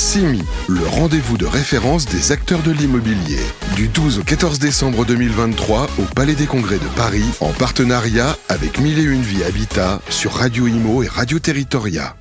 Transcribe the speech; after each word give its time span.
CIMI, 0.00 0.40
le 0.66 0.80
rendez-vous 0.88 1.36
de 1.36 1.44
référence 1.44 2.06
des 2.06 2.32
acteurs 2.32 2.62
de 2.62 2.70
l'immobilier. 2.70 3.36
Du 3.76 3.86
12 3.86 4.20
au 4.20 4.22
14 4.22 4.58
décembre 4.58 5.04
2023 5.04 5.88
au 5.98 6.14
Palais 6.16 6.34
des 6.34 6.46
Congrès 6.46 6.78
de 6.78 6.96
Paris, 6.96 7.26
en 7.40 7.50
partenariat 7.50 8.34
avec 8.48 8.80
Mille 8.80 8.98
et 8.98 9.02
Une 9.02 9.20
Vie 9.20 9.44
Habitat 9.44 10.00
sur 10.08 10.32
Radio 10.32 10.66
Imo 10.66 11.02
et 11.02 11.06
Radio 11.06 11.38
Territoria. 11.38 12.16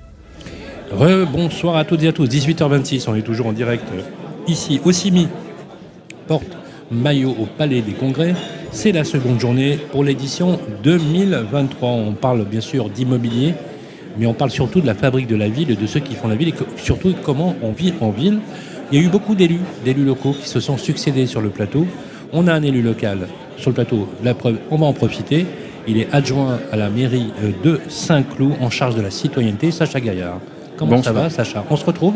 bonsoir 1.31 1.77
à 1.77 1.85
toutes 1.85 2.03
et 2.03 2.09
à 2.09 2.11
tous, 2.11 2.27
18h26, 2.27 3.05
on 3.07 3.15
est 3.15 3.21
toujours 3.21 3.47
en 3.47 3.53
direct 3.53 3.85
euh, 3.93 4.01
ici 4.45 4.81
au 4.83 4.91
CIMI, 4.91 5.29
porte 6.27 6.57
Maillot 6.91 7.33
au 7.39 7.45
Palais 7.45 7.81
des 7.81 7.93
Congrès. 7.93 8.35
C'est 8.73 8.91
la 8.91 9.05
seconde 9.05 9.39
journée 9.39 9.79
pour 9.93 10.03
l'édition 10.03 10.59
2023. 10.83 11.89
On 11.89 12.11
parle 12.11 12.43
bien 12.43 12.61
sûr 12.61 12.89
d'immobilier, 12.89 13.53
mais 14.19 14.25
on 14.25 14.33
parle 14.33 14.51
surtout 14.51 14.81
de 14.81 14.85
la 14.85 14.93
fabrique 14.93 15.27
de 15.27 15.35
la 15.35 15.47
ville 15.47 15.71
et 15.71 15.75
de 15.75 15.87
ceux 15.87 16.01
qui 16.01 16.13
font 16.13 16.27
la 16.27 16.35
ville 16.35 16.49
et 16.49 16.53
surtout 16.77 17.15
comment 17.23 17.55
on 17.63 17.71
vit 17.71 17.93
en 18.01 18.11
ville. 18.11 18.39
Il 18.91 18.99
y 18.99 19.01
a 19.01 19.05
eu 19.05 19.09
beaucoup 19.09 19.33
d'élus, 19.33 19.61
d'élus 19.85 20.03
locaux 20.03 20.35
qui 20.39 20.49
se 20.49 20.59
sont 20.59 20.77
succédés 20.77 21.25
sur 21.25 21.41
le 21.41 21.49
plateau. 21.49 21.85
On 22.33 22.47
a 22.47 22.53
un 22.53 22.61
élu 22.61 22.81
local 22.81 23.27
sur 23.57 23.69
le 23.69 23.75
plateau, 23.75 24.07
la 24.23 24.33
preuve, 24.33 24.57
on 24.71 24.77
va 24.77 24.85
en 24.87 24.93
profiter. 24.93 25.45
Il 25.87 25.97
est 25.97 26.07
adjoint 26.11 26.59
à 26.71 26.75
la 26.75 26.89
mairie 26.89 27.31
euh, 27.43 27.51
de 27.63 27.79
Saint-Cloud 27.87 28.53
en 28.61 28.69
charge 28.69 28.95
de 28.95 29.01
la 29.01 29.09
citoyenneté, 29.09 29.71
Sacha 29.71 29.99
Gaillard. 29.99 30.39
Comment 30.77 31.01
ça 31.01 31.13
va, 31.13 31.29
Sacha? 31.29 31.63
On 31.69 31.75
se 31.75 31.85
retrouve? 31.85 32.15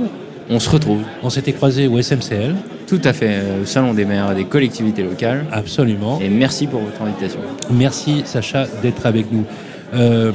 On 0.49 0.59
se 0.59 0.69
retrouve. 0.69 1.01
On 1.23 1.29
s'était 1.29 1.53
croisé 1.53 1.87
au 1.87 1.99
SMCL. 2.01 2.55
Tout 2.87 3.01
à 3.03 3.13
fait, 3.13 3.29
euh, 3.29 3.63
au 3.63 3.65
Salon 3.65 3.93
des 3.93 4.05
maires 4.05 4.31
et 4.31 4.35
des 4.35 4.45
collectivités 4.45 5.03
locales. 5.03 5.45
Absolument. 5.51 6.19
Et 6.21 6.29
merci 6.29 6.67
pour 6.67 6.81
votre 6.81 7.01
invitation. 7.01 7.39
Merci, 7.71 8.23
Sacha, 8.25 8.67
d'être 8.81 9.05
avec 9.05 9.31
nous. 9.31 9.45
Euh, 9.93 10.31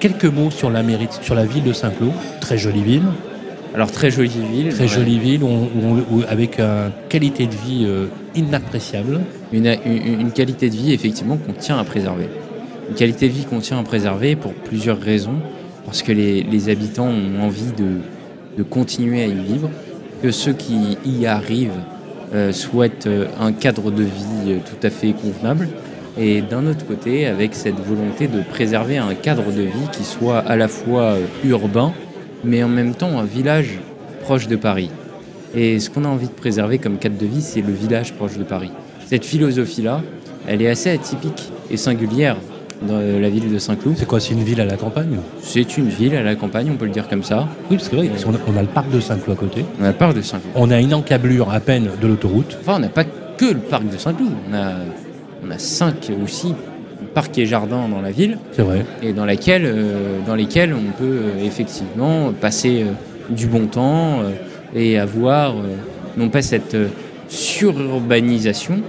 quelques 0.00 0.24
mots 0.24 0.50
sur 0.50 0.70
la, 0.70 0.82
mairie, 0.82 1.08
sur 1.20 1.34
la 1.34 1.44
ville 1.44 1.62
de 1.62 1.72
Saint-Cloud. 1.72 2.12
Très 2.40 2.58
jolie 2.58 2.82
ville. 2.82 3.04
Alors 3.74 3.92
très 3.92 4.10
jolie 4.10 4.30
ville. 4.52 4.70
Très 4.70 4.88
jolie 4.88 5.18
ville, 5.18 5.42
avec 6.28 6.58
une 6.58 6.90
qualité 7.08 7.46
de 7.46 7.54
vie 7.54 7.84
euh, 7.86 8.06
inappréciable. 8.34 9.20
Une, 9.52 9.66
une, 9.84 10.32
qualité 10.32 10.70
de 10.70 10.74
vie 10.74 10.92
effectivement 10.92 11.36
qu'on 11.36 11.52
tient 11.52 11.78
à 11.78 11.84
préserver. 11.84 12.28
Une 12.88 12.96
qualité 12.96 13.28
de 13.28 13.34
vie 13.34 13.44
qu'on 13.44 13.60
tient 13.60 13.78
à 13.78 13.82
préserver 13.82 14.34
pour 14.34 14.52
plusieurs 14.54 14.98
raisons. 14.98 15.36
Parce 15.84 16.02
que 16.02 16.12
les, 16.12 16.68
habitants 16.68 17.08
ont 17.08 17.42
envie 17.42 17.72
de, 17.76 18.00
de, 18.58 18.62
continuer 18.62 19.22
à 19.22 19.26
y 19.26 19.34
vivre, 19.34 19.70
que 20.22 20.30
ceux 20.30 20.52
qui 20.52 20.98
y 21.04 21.26
arrivent 21.26 21.80
euh, 22.34 22.52
souhaitent 22.52 23.06
euh, 23.06 23.26
un 23.40 23.52
cadre 23.52 23.90
de 23.90 24.02
vie 24.02 24.60
tout 24.64 24.86
à 24.86 24.90
fait 24.90 25.12
convenable. 25.12 25.68
Et 26.18 26.42
d'un 26.42 26.66
autre 26.66 26.86
côté, 26.86 27.26
avec 27.26 27.54
cette 27.54 27.78
volonté 27.78 28.26
de 28.26 28.40
préserver 28.42 28.98
un 28.98 29.14
cadre 29.14 29.52
de 29.52 29.62
vie 29.62 29.88
qui 29.92 30.04
soit 30.04 30.38
à 30.38 30.56
la 30.56 30.68
fois 30.68 31.14
urbain, 31.44 31.92
mais 32.44 32.62
en 32.62 32.68
même 32.68 32.94
temps 32.94 33.18
un 33.18 33.24
village 33.24 33.78
proche 34.22 34.48
de 34.48 34.56
Paris. 34.56 34.90
Et 35.54 35.80
ce 35.80 35.90
qu'on 35.90 36.04
a 36.04 36.08
envie 36.08 36.28
de 36.28 36.32
préserver 36.32 36.78
comme 36.78 36.98
cadre 36.98 37.18
de 37.18 37.26
vie, 37.26 37.42
c'est 37.42 37.62
le 37.62 37.72
village 37.72 38.12
proche 38.14 38.36
de 38.36 38.44
Paris. 38.44 38.70
Cette 39.06 39.24
philosophie-là, 39.24 40.02
elle 40.46 40.62
est 40.62 40.68
assez 40.68 40.90
atypique 40.90 41.50
et 41.70 41.76
singulière 41.76 42.36
dans 42.82 42.98
la 42.98 43.28
ville 43.28 43.52
de 43.52 43.58
Saint-Cloud. 43.58 43.94
C'est 43.98 44.06
quoi 44.06 44.20
C'est 44.20 44.32
une 44.32 44.42
ville 44.42 44.60
à 44.60 44.64
la 44.64 44.76
campagne? 44.76 45.18
C'est 45.42 45.76
une 45.76 45.88
ville 45.88 46.14
à 46.14 46.22
la 46.22 46.34
campagne, 46.34 46.70
on 46.72 46.76
peut 46.76 46.86
le 46.86 46.92
dire 46.92 47.08
comme 47.08 47.22
ça. 47.22 47.48
Oui, 47.70 47.76
c'est 47.80 47.94
vrai, 47.94 48.08
parce 48.08 48.24
qu'on 48.24 48.34
a, 48.34 48.38
on 48.46 48.56
a 48.56 48.62
le 48.62 48.68
parc 48.68 48.90
de 48.90 49.00
Saint-Cloud 49.00 49.36
à 49.36 49.40
côté. 49.40 49.64
On 49.80 49.84
a 49.84 49.88
le 49.88 49.94
parc 49.94 50.14
de 50.14 50.22
Saint-Cloud. 50.22 50.52
On 50.54 50.70
a 50.70 50.80
une 50.80 50.94
encablure 50.94 51.52
à 51.52 51.60
peine 51.60 51.88
de 52.00 52.06
l'autoroute. 52.06 52.56
Enfin, 52.60 52.76
on 52.76 52.78
n'a 52.80 52.88
pas 52.88 53.04
que 53.04 53.46
le 53.46 53.58
parc 53.58 53.88
de 53.88 53.98
Saint-Cloud. 53.98 54.30
On 54.50 54.54
a, 54.54 54.72
on 55.46 55.50
a 55.50 55.58
cinq 55.58 56.10
ou 56.22 56.26
six 56.26 56.54
parcs 57.14 57.38
et 57.38 57.46
jardins 57.46 57.88
dans 57.88 58.00
la 58.00 58.10
ville. 58.10 58.38
C'est 58.52 58.62
vrai. 58.62 58.84
Et 59.02 59.12
dans, 59.12 59.24
laquelle, 59.24 59.64
euh, 59.64 60.18
dans 60.26 60.34
lesquels 60.34 60.74
on 60.74 60.92
peut 60.92 61.04
euh, 61.04 61.44
effectivement 61.44 62.32
passer 62.32 62.82
euh, 62.82 63.34
du 63.34 63.46
bon 63.46 63.66
temps 63.66 64.22
et 64.74 64.98
avoir 64.98 65.54
non 66.16 66.28
pas 66.28 66.42
cette 66.42 66.76
sururbanisation, 67.28 68.80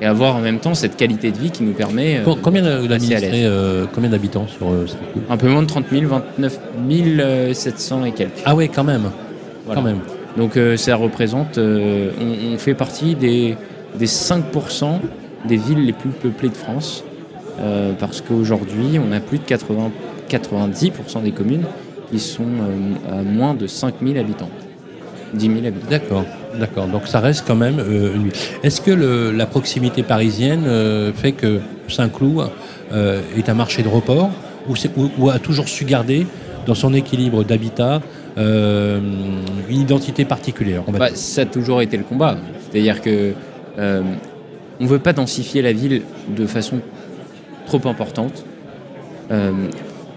et 0.00 0.06
avoir 0.06 0.36
en 0.36 0.40
même 0.40 0.58
temps 0.58 0.74
cette 0.74 0.96
qualité 0.96 1.30
de 1.30 1.38
vie 1.38 1.50
qui 1.50 1.62
nous 1.62 1.72
permet. 1.72 2.20
combien 2.24 2.62
combien 3.94 4.10
d'habitants 4.10 4.46
sur 4.46 4.68
ce 4.86 4.94
Un 5.30 5.36
peu 5.36 5.48
moins 5.48 5.62
de 5.62 5.66
30 5.66 5.86
000, 5.90 6.06
29 6.38 6.60
700 7.54 8.04
et 8.04 8.12
quelques. 8.12 8.42
Ah 8.44 8.54
ouais, 8.54 8.68
quand 8.68 8.84
même. 8.84 9.10
Quand 9.72 9.82
même. 9.82 10.00
Donc 10.36 10.58
ça 10.76 10.96
représente, 10.96 11.58
on, 11.58 12.58
fait 12.58 12.74
partie 12.74 13.14
des, 13.14 13.56
des 13.98 14.06
5% 14.06 15.00
des 15.46 15.56
villes 15.56 15.84
les 15.84 15.92
plus 15.92 16.10
peuplées 16.10 16.48
de 16.48 16.54
France. 16.54 17.04
Euh, 17.60 17.92
parce 17.98 18.20
qu'aujourd'hui, 18.20 18.98
on 18.98 19.12
a 19.12 19.20
plus 19.20 19.38
de 19.38 19.44
80, 19.44 19.90
90% 20.28 21.22
des 21.22 21.32
communes 21.32 21.64
qui 22.10 22.18
sont 22.18 22.42
euh, 22.44 23.20
à 23.20 23.22
moins 23.22 23.54
de 23.54 23.66
5000 23.66 24.18
habitants. 24.18 24.50
10 25.34 25.46
000 25.46 25.58
habitants. 25.66 25.86
D'accord, 25.90 26.24
d'accord. 26.58 26.86
Donc 26.86 27.06
ça 27.06 27.20
reste 27.20 27.44
quand 27.46 27.56
même 27.56 27.78
euh, 27.80 28.14
une. 28.14 28.30
Est-ce 28.62 28.80
que 28.80 28.90
la 28.90 29.46
proximité 29.46 30.02
parisienne 30.02 30.64
fait 31.14 31.32
que 31.32 31.60
Saint-Cloud 31.88 32.48
est 32.92 33.48
un 33.48 33.54
marché 33.54 33.82
de 33.82 33.88
report 33.88 34.30
ou, 34.68 35.30
a 35.30 35.38
toujours 35.38 35.68
su 35.68 35.84
garder 35.84 36.26
dans 36.66 36.74
son 36.74 36.94
équilibre 36.94 37.44
d'habitat 37.44 38.00
une 38.36 39.50
identité 39.70 40.24
particulière 40.24 40.82
bah, 40.88 41.08
Ça 41.14 41.42
a 41.42 41.46
toujours 41.46 41.82
été 41.82 41.96
le 41.96 42.04
combat. 42.04 42.36
C'est-à-dire 42.70 43.00
que 43.00 43.34
on 44.80 44.84
ne 44.84 44.88
veut 44.88 44.98
pas 44.98 45.12
densifier 45.12 45.62
la 45.62 45.72
ville 45.72 46.02
de 46.28 46.46
façon 46.46 46.80
trop 47.66 47.80
importante. 47.88 48.44
Euh, 49.30 49.52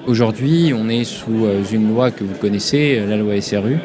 aujourd'hui, 0.07 0.73
on 0.75 0.89
est 0.89 1.03
sous 1.03 1.45
euh, 1.45 1.63
une 1.71 1.89
loi 1.89 2.11
que 2.11 2.23
vous 2.23 2.35
connaissez, 2.35 3.03
la 3.07 3.17
loi 3.17 3.39
SRU, 3.41 3.77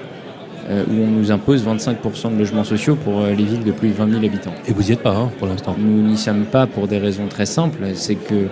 euh, 0.69 0.85
où 0.89 1.03
on 1.03 1.07
nous 1.07 1.31
impose 1.31 1.65
25% 1.65 2.35
de 2.35 2.39
logements 2.39 2.65
sociaux 2.65 2.97
pour 2.97 3.23
les 3.23 3.35
villes 3.35 3.65
de 3.65 3.73
plus 3.73 3.89
de 3.89 3.95
20 3.95 4.11
000 4.11 4.25
habitants. 4.25 4.55
Et 4.67 4.73
vous 4.73 4.83
n'y 4.83 4.93
êtes 4.93 5.03
pas 5.03 5.15
hein, 5.15 5.31
pour 5.39 5.47
l'instant 5.47 5.77
Nous 5.79 6.03
n'y 6.03 6.17
sommes 6.17 6.45
pas 6.45 6.67
pour 6.67 6.89
des 6.89 6.99
raisons 6.99 7.27
très 7.29 7.47
simples. 7.47 7.79
C'est 7.95 8.17
que 8.17 8.49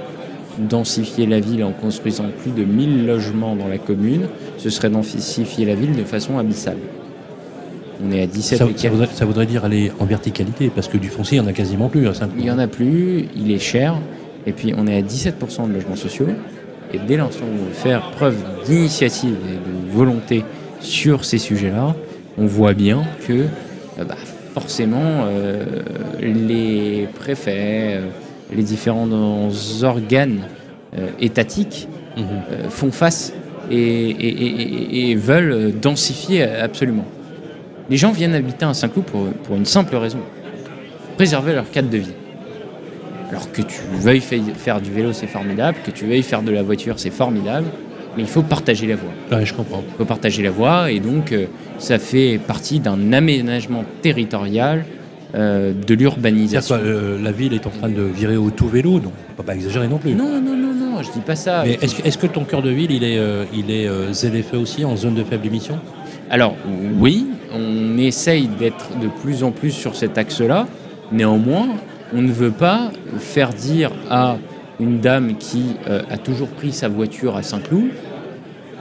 densifier 0.58 1.26
la 1.26 1.40
ville 1.40 1.64
en 1.64 1.72
construisant 1.72 2.26
plus 2.42 2.50
de 2.50 2.64
1000 2.64 3.06
logements 3.06 3.56
dans 3.56 3.68
la 3.68 3.78
commune, 3.78 4.28
ce 4.58 4.70
serait 4.70 4.90
densifier 4.90 5.64
la 5.64 5.74
ville 5.74 5.96
de 5.96 6.04
façon 6.04 6.38
abyssale. 6.38 6.76
On 8.04 8.10
est 8.10 8.22
à 8.22 8.26
17 8.26 8.58
ça, 8.58 8.66
ça, 9.14 9.24
voudrait, 9.24 9.46
dire 9.46 9.64
aller 9.64 9.92
en 10.00 10.04
verticalité, 10.04 10.70
parce 10.74 10.88
que 10.88 10.98
du 10.98 11.08
foncier, 11.08 11.38
il 11.38 11.40
n'y 11.40 11.46
en 11.46 11.50
a 11.50 11.52
quasiment 11.52 11.88
plus. 11.88 12.06
Hein, 12.08 12.12
il 12.36 12.42
n'y 12.42 12.50
en 12.50 12.58
a 12.58 12.66
plus, 12.66 13.26
il 13.36 13.52
est 13.52 13.60
cher, 13.60 13.94
et 14.46 14.52
puis 14.52 14.74
on 14.76 14.86
est 14.86 14.96
à 14.96 15.02
17% 15.02 15.68
de 15.68 15.74
logements 15.74 15.96
sociaux. 15.96 16.26
Et 16.92 16.98
dès 16.98 17.16
l'instant 17.16 17.44
où 17.44 17.62
on 17.62 17.64
veut 17.66 17.72
faire 17.72 18.10
preuve 18.10 18.36
d'initiative 18.66 19.36
et 19.48 19.54
de 19.54 19.92
volonté 19.96 20.44
sur 20.80 21.24
ces 21.24 21.38
sujets-là, 21.38 21.94
on 22.38 22.46
voit 22.46 22.74
bien 22.74 23.02
que 23.26 23.32
euh, 23.32 24.04
bah, 24.04 24.16
forcément 24.54 25.26
euh, 25.26 25.64
les 26.20 27.08
préfets, 27.18 27.96
euh, 27.96 28.06
les 28.54 28.62
différents 28.62 29.08
organes 29.82 30.40
étatiques 31.18 31.88
mhm. 32.18 32.68
font 32.68 32.92
face 32.92 33.32
et, 33.70 35.14
veulent 35.16 35.72
densifier 35.80 36.42
absolument. 36.42 37.06
Les 37.92 37.98
gens 37.98 38.10
viennent 38.10 38.34
habiter 38.34 38.64
à 38.64 38.72
Saint-Cloud 38.72 39.04
pour, 39.04 39.54
une 39.54 39.66
simple 39.66 39.94
raison, 39.96 40.20
préserver 41.16 41.52
leur 41.52 41.70
cadre 41.70 41.90
de 41.90 41.98
vie. 41.98 42.14
Alors 43.28 43.52
que 43.52 43.60
tu 43.60 43.80
veuilles 44.00 44.22
faire 44.22 44.80
du 44.80 44.90
vélo, 44.90 45.12
c'est 45.12 45.26
formidable, 45.26 45.76
que 45.84 45.90
tu 45.90 46.06
veuilles 46.06 46.22
faire 46.22 46.40
de 46.40 46.52
la 46.52 46.62
voiture, 46.62 46.98
c'est 46.98 47.10
formidable, 47.10 47.66
mais 48.16 48.22
il 48.22 48.28
faut 48.28 48.40
partager 48.40 48.86
la 48.86 48.96
voie. 48.96 49.10
Oui, 49.30 49.44
je 49.44 49.52
comprends. 49.52 49.84
Il 49.86 49.98
faut 49.98 50.04
partager 50.06 50.42
la 50.42 50.50
voie, 50.50 50.90
et 50.90 51.00
donc 51.00 51.32
euh, 51.32 51.44
ça 51.76 51.98
fait 51.98 52.38
partie 52.38 52.80
d'un 52.80 53.12
aménagement 53.12 53.84
territorial 54.00 54.86
euh, 55.34 55.74
de 55.74 55.92
l'urbanisation. 55.92 56.76
Euh, 56.82 57.22
la 57.22 57.30
ville 57.30 57.52
est 57.52 57.66
en 57.66 57.70
train 57.70 57.90
de 57.90 58.00
virer 58.00 58.38
au 58.38 58.48
tout 58.48 58.68
vélo, 58.68 59.00
donc 59.00 59.12
on 59.28 59.32
ne 59.32 59.36
peut 59.36 59.42
pas 59.42 59.54
exagérer 59.54 59.88
non 59.88 59.98
plus. 59.98 60.14
Non, 60.14 60.40
non, 60.40 60.56
non, 60.56 60.72
non, 60.72 61.02
je 61.02 61.12
dis 61.12 61.20
pas 61.20 61.36
ça. 61.36 61.64
Mais 61.66 61.78
est-ce 61.82 62.16
que, 62.16 62.26
ton 62.26 62.44
cœur 62.44 62.62
de 62.62 62.70
ville, 62.70 62.90
il 62.90 63.04
est, 63.04 63.20
il 63.52 63.70
est 63.70 63.86
ZFE 64.14 64.54
aussi, 64.54 64.82
en 64.82 64.96
zone 64.96 65.14
de 65.14 65.24
faible 65.24 65.46
émission? 65.46 65.78
Alors, 66.30 66.56
oui, 66.98 67.26
on 67.54 67.98
essaye 67.98 68.48
d'être 68.48 68.98
de 68.98 69.08
plus 69.08 69.44
en 69.44 69.50
plus 69.50 69.70
sur 69.70 69.94
cet 69.94 70.18
axe-là. 70.18 70.66
Néanmoins, 71.10 71.68
on 72.14 72.22
ne 72.22 72.32
veut 72.32 72.50
pas 72.50 72.90
faire 73.18 73.50
dire 73.50 73.90
à 74.10 74.36
une 74.80 75.00
dame 75.00 75.36
qui 75.36 75.76
euh, 75.88 76.02
a 76.10 76.18
toujours 76.18 76.48
pris 76.48 76.72
sa 76.72 76.88
voiture 76.88 77.36
à 77.36 77.42
Saint-Cloud, 77.42 77.90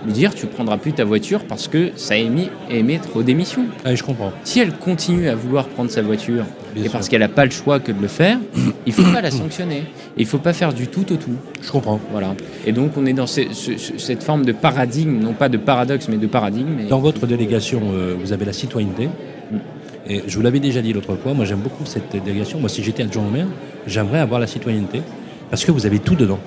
lui 0.06 0.14
dire 0.14 0.34
tu 0.34 0.48
prendras 0.48 0.78
plus 0.78 0.94
ta 0.94 1.04
voiture 1.04 1.44
parce 1.46 1.68
que 1.68 1.92
ça 1.96 2.18
émet, 2.18 2.50
émet 2.70 3.00
trop 3.00 3.24
d'émissions. 3.24 3.66
Ah, 3.86 3.96
je 3.96 4.04
comprends. 4.04 4.32
Si 4.44 4.60
elle 4.60 4.74
continue 4.74 5.28
à 5.28 5.36
vouloir 5.36 5.68
prendre 5.68 5.90
sa 5.90 6.02
voiture 6.02 6.46
et 6.76 6.90
parce 6.90 7.10
qu'elle 7.10 7.22
n'a 7.22 7.28
pas 7.28 7.46
le 7.46 7.52
choix 7.52 7.80
que 7.80 7.92
de 7.92 8.02
le 8.02 8.08
faire, 8.08 8.38
il 8.86 8.94
faut 8.94 9.12
pas 9.12 9.22
la 9.22 9.32
sanctionner. 9.32 9.84
Il 10.18 10.26
faut 10.26 10.38
pas 10.38 10.54
faire 10.54 10.74
du 10.74 10.88
tout 10.88 11.12
au 11.12 11.16
tout. 11.16 11.36
Je 11.62 11.72
comprends. 11.72 12.00
Voilà. 12.12 12.36
Et 12.66 12.72
donc 12.72 12.98
on 12.98 13.06
est 13.06 13.14
dans 13.14 13.28
cette 13.28 14.24
forme 14.24 14.46
de 14.46 14.52
paradigme, 14.52 15.20
non 15.20 15.34
pas 15.34 15.50
de 15.50 15.58
paradoxe, 15.58 16.08
mais 16.10 16.18
de 16.18 16.28
paradigme. 16.28 16.88
Dans 16.90 17.00
votre 17.00 17.28
délégation, 17.28 17.82
euh, 17.94 18.16
vous 18.20 18.34
avez 18.34 18.46
la 18.46 18.54
citoyenneté. 18.54 19.08
Mm. 19.08 19.58
Et 20.08 20.24
je 20.28 20.36
vous 20.36 20.42
l'avais 20.42 20.60
déjà 20.60 20.82
dit 20.82 20.94
l'autre 20.94 21.16
fois, 21.16 21.34
moi 21.34 21.46
j'aime 21.46 21.60
beaucoup 21.60 21.86
cette 21.86 22.12
délégation. 22.12 22.60
Moi, 22.60 22.70
si 22.70 22.84
j'étais 22.84 23.04
adjoint 23.04 23.26
au 23.26 23.30
maire, 23.30 23.48
j'aimerais 23.86 24.20
avoir 24.20 24.40
la 24.40 24.48
citoyenneté 24.48 25.02
parce 25.50 25.64
que 25.64 25.72
vous 25.72 25.86
avez 25.86 26.00
tout 26.00 26.16
dedans. 26.16 26.40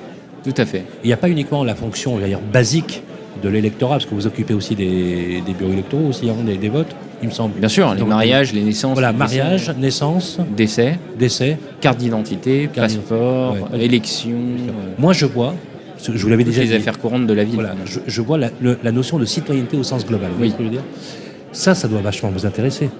Tout 0.42 0.54
à 0.56 0.66
fait. 0.66 0.84
Il 1.02 1.06
n'y 1.06 1.12
a 1.12 1.16
pas 1.16 1.30
uniquement 1.30 1.64
la 1.64 1.74
fonction 1.74 2.18
dire, 2.18 2.40
basique 2.52 3.02
de 3.42 3.48
l'électorat, 3.48 3.94
parce 3.96 4.06
que 4.06 4.14
vous 4.14 4.26
occupez 4.26 4.54
aussi 4.54 4.74
des, 4.74 5.42
des 5.44 5.52
bureaux 5.52 5.72
électoraux 5.72 6.06
aussi, 6.08 6.28
hein, 6.30 6.34
des, 6.44 6.56
des 6.56 6.68
votes, 6.68 6.94
il 7.22 7.28
me 7.28 7.32
semble. 7.34 7.58
Bien 7.58 7.68
sûr, 7.68 7.94
les 7.94 8.02
mariages, 8.04 8.52
les 8.52 8.62
naissances. 8.62 8.94
Voilà, 8.94 9.12
les 9.12 9.18
mariage, 9.18 9.72
naissance, 9.78 10.38
décès, 10.56 10.98
décès. 11.18 11.58
carte 11.80 11.98
d'identité, 11.98 12.68
passeport, 12.68 13.56
ouais. 13.72 13.84
élection, 13.84 14.30
euh, 14.32 14.72
Moi, 14.98 15.12
je 15.12 15.26
vois, 15.26 15.54
je 16.02 16.12
vous 16.12 16.28
l'avais 16.28 16.44
déjà 16.44 16.62
les 16.62 16.68
dit, 16.68 16.74
affaires 16.74 16.98
courantes 16.98 17.26
de 17.26 17.32
la 17.34 17.44
ville. 17.44 17.54
voilà, 17.54 17.74
je, 17.84 18.00
je 18.06 18.20
vois 18.22 18.38
la, 18.38 18.50
le- 18.60 18.78
la 18.82 18.92
notion 18.92 19.18
de 19.18 19.24
citoyenneté 19.24 19.76
au 19.76 19.82
sens 19.82 20.06
global. 20.06 20.30
Vous 20.36 20.42
Oui. 20.42 20.50
ce 20.50 20.54
que 20.54 20.62
je 20.62 20.68
veux 20.68 20.74
dire? 20.74 20.84
Ça, 21.52 21.74
ça 21.74 21.88
doit 21.88 22.00
vachement 22.00 22.30
vous 22.30 22.46
intéresser. 22.46 22.90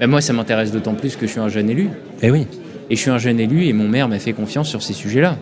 Ben, 0.00 0.08
moi, 0.08 0.20
ça 0.20 0.32
m'intéresse 0.32 0.72
d'autant 0.72 0.94
plus 0.94 1.16
que 1.16 1.26
je 1.26 1.32
suis 1.32 1.40
un 1.40 1.48
jeune 1.48 1.70
élu. 1.70 1.88
Eh 2.22 2.30
oui. 2.30 2.46
Et 2.90 2.96
je 2.96 3.00
suis 3.00 3.10
un 3.10 3.18
jeune 3.18 3.40
élu 3.40 3.64
et 3.66 3.72
mon 3.72 3.88
maire 3.88 4.08
m'a 4.08 4.18
fait 4.18 4.32
confiance 4.34 4.68
sur 4.68 4.82
ces 4.82 4.92
sujets-là. 4.92 5.36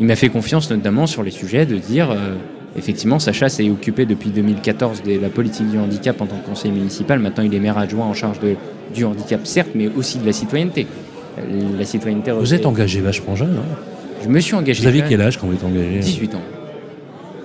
Il 0.00 0.06
m'a 0.06 0.16
fait 0.16 0.28
confiance 0.28 0.70
notamment 0.70 1.06
sur 1.06 1.22
les 1.22 1.30
sujets 1.30 1.66
de 1.66 1.76
dire, 1.76 2.10
euh, 2.10 2.34
effectivement, 2.76 3.18
Sacha 3.18 3.48
s'est 3.48 3.68
occupé 3.70 4.06
depuis 4.06 4.30
2014 4.30 5.02
de 5.02 5.18
la 5.18 5.28
politique 5.28 5.68
du 5.70 5.78
handicap 5.78 6.20
en 6.20 6.26
tant 6.26 6.36
que 6.36 6.46
conseiller 6.46 6.74
municipal. 6.74 7.18
Maintenant, 7.18 7.44
il 7.44 7.54
est 7.54 7.60
maire 7.60 7.78
adjoint 7.78 8.06
en 8.06 8.14
charge 8.14 8.40
de, 8.40 8.54
du 8.94 9.04
handicap, 9.04 9.40
certes, 9.46 9.70
mais 9.74 9.88
aussi 9.96 10.18
de 10.18 10.26
la 10.26 10.32
citoyenneté. 10.32 10.86
Euh, 11.38 11.42
La 11.78 11.84
citoyenneté. 11.84 12.30
Vous 12.32 12.54
êtes 12.54 12.66
engagé 12.66 13.00
vachement 13.00 13.34
jeune. 13.36 13.56
hein 13.58 13.76
Je 14.22 14.28
me 14.28 14.40
suis 14.40 14.54
engagé. 14.54 14.82
vous 14.82 14.88
avez 14.88 14.98
jeune. 15.00 15.08
quel 15.08 15.20
âge 15.20 15.36
quand 15.38 15.46
vous 15.46 15.54
êtes 15.54 15.64
engagé? 15.64 15.98
18 16.00 16.34
ans. 16.36 16.42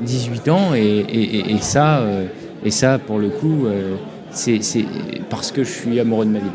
18 0.01 0.49
ans 0.49 0.73
et, 0.75 0.79
et- 0.79 1.37
et- 1.37 1.51
et 1.53 1.57
ça, 1.59 1.99
euh, 1.99 2.25
et 2.63 2.71
ça 2.71 2.99
pour 2.99 3.19
le 3.19 3.29
coup, 3.29 3.65
euh, 3.65 3.95
c'est 4.31 4.61
c'est 4.63 4.85
parce 5.29 5.51
que 5.51 5.63
je 5.63 5.69
suis 5.71 5.99
amoureux 5.99 6.25
de 6.25 6.31
ma 6.31 6.39
ville 6.39 6.51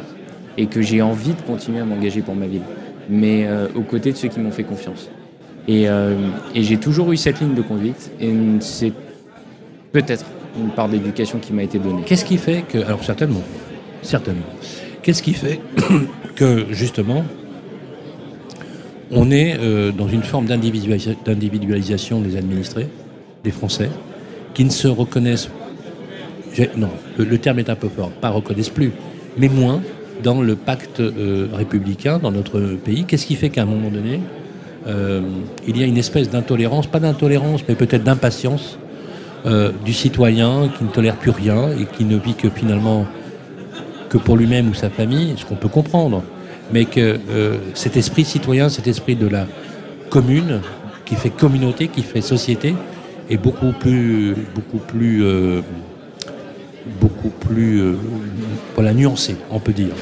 et 0.57 0.67
que 0.67 0.81
j'ai 0.81 1.03
envie 1.03 1.35
de 1.35 1.41
continuer 1.43 1.81
à 1.81 1.85
m'engager 1.85 2.23
pour 2.23 2.35
ma 2.37 2.47
ville, 2.47 2.63
mais 3.11 3.45
euh, 3.47 3.67
aux 3.75 3.83
côtés 3.83 4.13
de 4.13 4.17
ceux 4.17 4.29
qui 4.29 4.41
m'ont 4.41 4.51
fait 4.53 4.63
confiance. 4.63 5.11
Et, 5.67 5.89
euh, 5.89 6.15
et 6.55 6.63
j'ai 6.63 6.77
toujours 6.77 7.11
eu 7.13 7.17
cette 7.17 7.41
ligne 7.41 7.55
de 7.55 7.63
conduite 7.63 8.11
et 8.21 8.33
c'est 8.61 8.93
peut-être 9.93 10.25
une 10.61 10.69
part 10.71 10.89
d'éducation 10.89 11.39
qui 11.39 11.53
m'a 11.53 11.63
été 11.63 11.79
donnée. 11.79 12.03
Qu'est-ce 12.05 12.25
qui 12.25 12.37
fait 12.37 12.63
que. 12.69 12.79
Alors, 12.79 13.03
certainement. 13.03 13.43
Certainement. 14.03 14.43
Qu'est-ce 15.03 15.23
qui 15.23 15.33
fait 15.33 15.61
que, 16.37 16.67
justement, 16.71 17.25
on 19.11 19.31
est 19.31 19.57
euh, 19.59 19.93
dans 19.93 20.09
une 20.09 20.23
forme 20.23 20.47
d'individualisa- 20.47 21.17
d'individualisation 21.25 22.21
des 22.21 22.37
administrés, 22.37 22.89
des 23.43 23.51
Français, 23.51 23.89
qui 24.55 24.65
ne 24.65 24.71
se 24.71 24.89
reconnaissent. 24.89 25.49
Non, 26.77 26.91
le 27.19 27.39
terme 27.39 27.59
est 27.59 27.69
un 27.71 27.75
peu 27.75 27.89
fort, 27.89 28.11
pas 28.11 28.31
reconnaissent 28.31 28.69
plus, 28.71 28.93
mais 29.37 29.49
moins 29.49 29.83
dans 30.23 30.41
le 30.41 30.55
pacte 30.55 31.01
euh, 31.01 31.49
républicain 31.53 32.19
dans 32.19 32.31
notre 32.31 32.61
pays. 32.61 33.05
Qu'est-ce 33.05 33.27
qui 33.27 33.35
fait 33.35 33.51
qu'à 33.51 33.63
un 33.63 33.67
moment 33.67 33.91
donné, 33.91 34.21
euh, 34.87 35.23
il 35.67 35.79
y 35.79 35.83
a 35.83 35.87
une 35.87 35.97
espèce 35.97 36.31
d'intolérance, 36.31 36.87
pas 36.87 37.01
d'intolérance, 37.01 37.63
mais 37.69 37.75
peut-être 37.75 38.05
d'impatience 38.05 38.79
euh, 39.47 39.73
du 39.85 39.93
citoyen 39.93 40.69
qui 40.77 40.85
ne 40.85 40.91
tolère 40.91 41.17
plus 41.17 41.31
rien 41.31 41.71
et 41.71 41.87
qui 41.87 42.05
ne 42.05 42.17
vit 42.19 42.35
que 42.35 42.51
finalement 42.51 43.07
que 44.11 44.19
pour 44.19 44.37
lui-même 44.37 44.69
ou 44.69 44.75
sa 44.75 44.91
famille, 44.91 45.35
ce 45.37 45.45
qu'on 45.45 45.57
peut 45.57 45.69
comprendre, 45.69 46.23
mais 46.73 46.85
que 46.85 47.19
euh, 47.31 47.57
cet 47.75 47.97
esprit 47.97 48.25
citoyen, 48.25 48.69
cet 48.69 48.87
esprit 48.87 49.17
de 49.17 49.27
la 49.27 49.47
commune, 50.11 50.61
qui 51.05 51.17
fait 51.17 51.31
communauté, 51.31 51.89
qui 51.89 52.03
fait 52.03 52.21
société, 52.21 52.75
est 53.29 53.37
beaucoup 53.37 53.73
plus, 53.73 54.35
beaucoup 54.55 54.79
plus, 54.79 55.23
beaucoup 57.01 57.29
plus, 57.29 57.95
voilà, 58.75 58.95
nuancé, 58.95 59.37
on 59.51 59.61
peut 59.61 59.73
dire. 59.73 59.95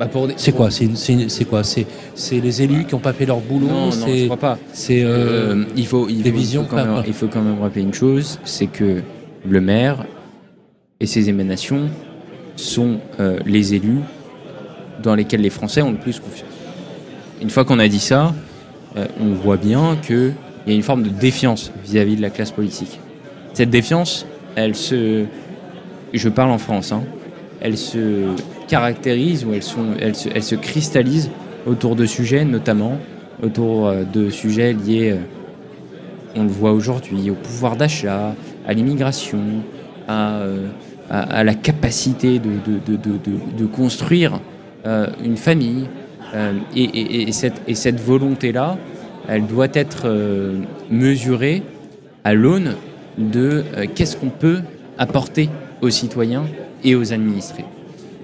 Bah, 0.00 0.08
C'est 0.36 0.52
quoi 0.52 0.70
C'est 0.70 1.44
quoi 1.44 1.62
C'est 1.62 1.86
les 2.40 2.62
élus 2.62 2.86
qui 2.86 2.94
n'ont 2.94 3.02
pas 3.02 3.12
fait 3.12 3.26
leur 3.26 3.40
boulot 3.40 3.66
Non, 3.66 3.90
non, 3.90 4.06
je 4.08 4.24
crois 4.24 4.38
pas. 4.38 4.58
c'est 4.72 5.02
euh, 5.02 5.56
Euh, 5.56 5.64
il, 5.76 5.86
faut, 5.86 6.08
il, 6.08 6.22
des 6.22 6.30
faut, 6.30 6.36
visions 6.38 6.62
il, 6.62 6.68
faut 6.68 6.76
quand 6.76 6.84
même, 6.86 7.02
il 7.06 7.12
faut 7.12 7.26
quand 7.26 7.42
même 7.42 7.60
rappeler 7.60 7.82
une 7.82 7.92
chose, 7.92 8.40
c'est 8.44 8.66
que 8.66 9.02
le 9.46 9.60
maire 9.60 10.06
et 11.00 11.06
ses 11.06 11.28
émanations 11.28 11.90
sont 12.56 12.98
euh, 13.20 13.40
les 13.44 13.74
élus 13.74 14.00
dans 15.02 15.14
lesquels 15.14 15.42
les 15.42 15.50
Français 15.50 15.82
ont 15.82 15.90
le 15.90 15.98
plus 15.98 16.18
confiance. 16.18 16.48
Une 17.42 17.50
fois 17.50 17.66
qu'on 17.66 17.78
a 17.78 17.88
dit 17.88 18.00
ça, 18.00 18.34
euh, 18.96 19.06
on 19.20 19.34
voit 19.34 19.58
bien 19.58 19.96
qu'il 19.96 20.32
y 20.66 20.70
a 20.70 20.74
une 20.74 20.82
forme 20.82 21.02
de 21.02 21.10
défiance 21.10 21.72
vis-à-vis 21.84 22.16
de 22.16 22.22
la 22.22 22.30
classe 22.30 22.52
politique. 22.52 22.98
Cette 23.52 23.70
défiance, 23.70 24.24
elle 24.56 24.74
se... 24.74 25.26
Je 26.14 26.28
parle 26.30 26.52
en 26.52 26.58
France, 26.58 26.90
hein, 26.90 27.02
elle 27.60 27.76
se 27.76 28.28
caractérise 28.70 29.44
ou 29.44 29.52
elle, 29.52 29.62
sont, 29.64 29.86
elle, 30.00 30.14
se, 30.14 30.28
elle 30.34 30.42
se 30.44 30.54
cristallise 30.54 31.30
autour 31.66 31.96
de 31.96 32.06
sujets, 32.06 32.44
notamment 32.44 32.98
autour 33.42 33.88
euh, 33.88 34.04
de 34.04 34.30
sujets 34.30 34.72
liés, 34.72 35.10
euh, 35.12 35.16
on 36.36 36.44
le 36.44 36.48
voit 36.48 36.72
aujourd'hui, 36.72 37.28
au 37.30 37.34
pouvoir 37.34 37.74
d'achat, 37.76 38.34
à 38.66 38.72
l'immigration, 38.72 39.40
à, 40.06 40.36
euh, 40.38 40.68
la 41.10 41.54
capacité 41.54 42.38
de, 42.38 43.66
construire 43.66 44.38
une 45.24 45.36
famille. 45.36 45.88
Et, 46.76 46.84
et- 46.84 47.28
et 47.28 47.32
cette, 47.32 47.60
et 47.66 47.74
cette 47.74 48.00
volonté-là, 48.00 48.76
elle 49.26 49.44
doit 49.48 49.66
être 49.74 50.06
mesurée 50.88 51.64
à 52.22 52.32
l'aune 52.32 52.76
de 53.18 53.64
qu'est-ce 53.96 54.16
qu'on 54.16 54.30
peut 54.30 54.60
apporter 54.98 55.48
aux 55.82 55.90
citoyens 55.90 56.44
et 56.84 56.94
aux 56.94 57.12
administrés. 57.12 57.64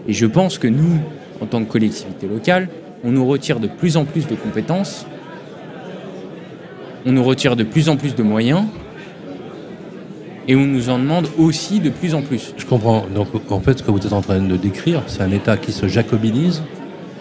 Et 0.08 0.12
je 0.12 0.26
pense 0.26 0.58
que 0.58 0.69
nous, 0.69 0.99
en 1.41 1.47
tant 1.47 1.64
que 1.64 1.70
collectivité 1.70 2.26
locale, 2.26 2.69
on 3.05 3.11
nous 3.11 3.26
retire 3.26 3.61
de 3.61 3.67
plus 3.67 3.97
en 3.97 4.05
plus 4.05 4.26
de 4.26 4.35
compétences, 4.35 5.06
on 7.05 7.12
nous 7.12 7.25
retire 7.25 7.56
de 7.56 7.64
plus 7.64 7.88
en 7.88 7.97
plus 7.97 8.14
de 8.14 8.23
moyens, 8.23 8.64
et 10.49 10.55
on 10.55 10.64
nous 10.64 10.91
en 10.91 10.99
demande 10.99 11.29
aussi 11.38 11.81
de 11.81 11.91
plus 11.91 12.14
en 12.14 12.23
plus. 12.23 12.55
Je 12.56 12.64
comprends. 12.64 13.05
Donc, 13.14 13.29
en 13.50 13.61
fait, 13.61 13.79
ce 13.79 13.82
que 13.82 13.91
vous 13.91 13.99
êtes 13.99 14.12
en 14.12 14.20
train 14.20 14.41
de 14.41 14.56
décrire, 14.56 15.03
c'est 15.06 15.23
un 15.23 15.31
État 15.32 15.56
qui 15.56 15.73
se 15.73 15.88
jacobinise 15.88 16.62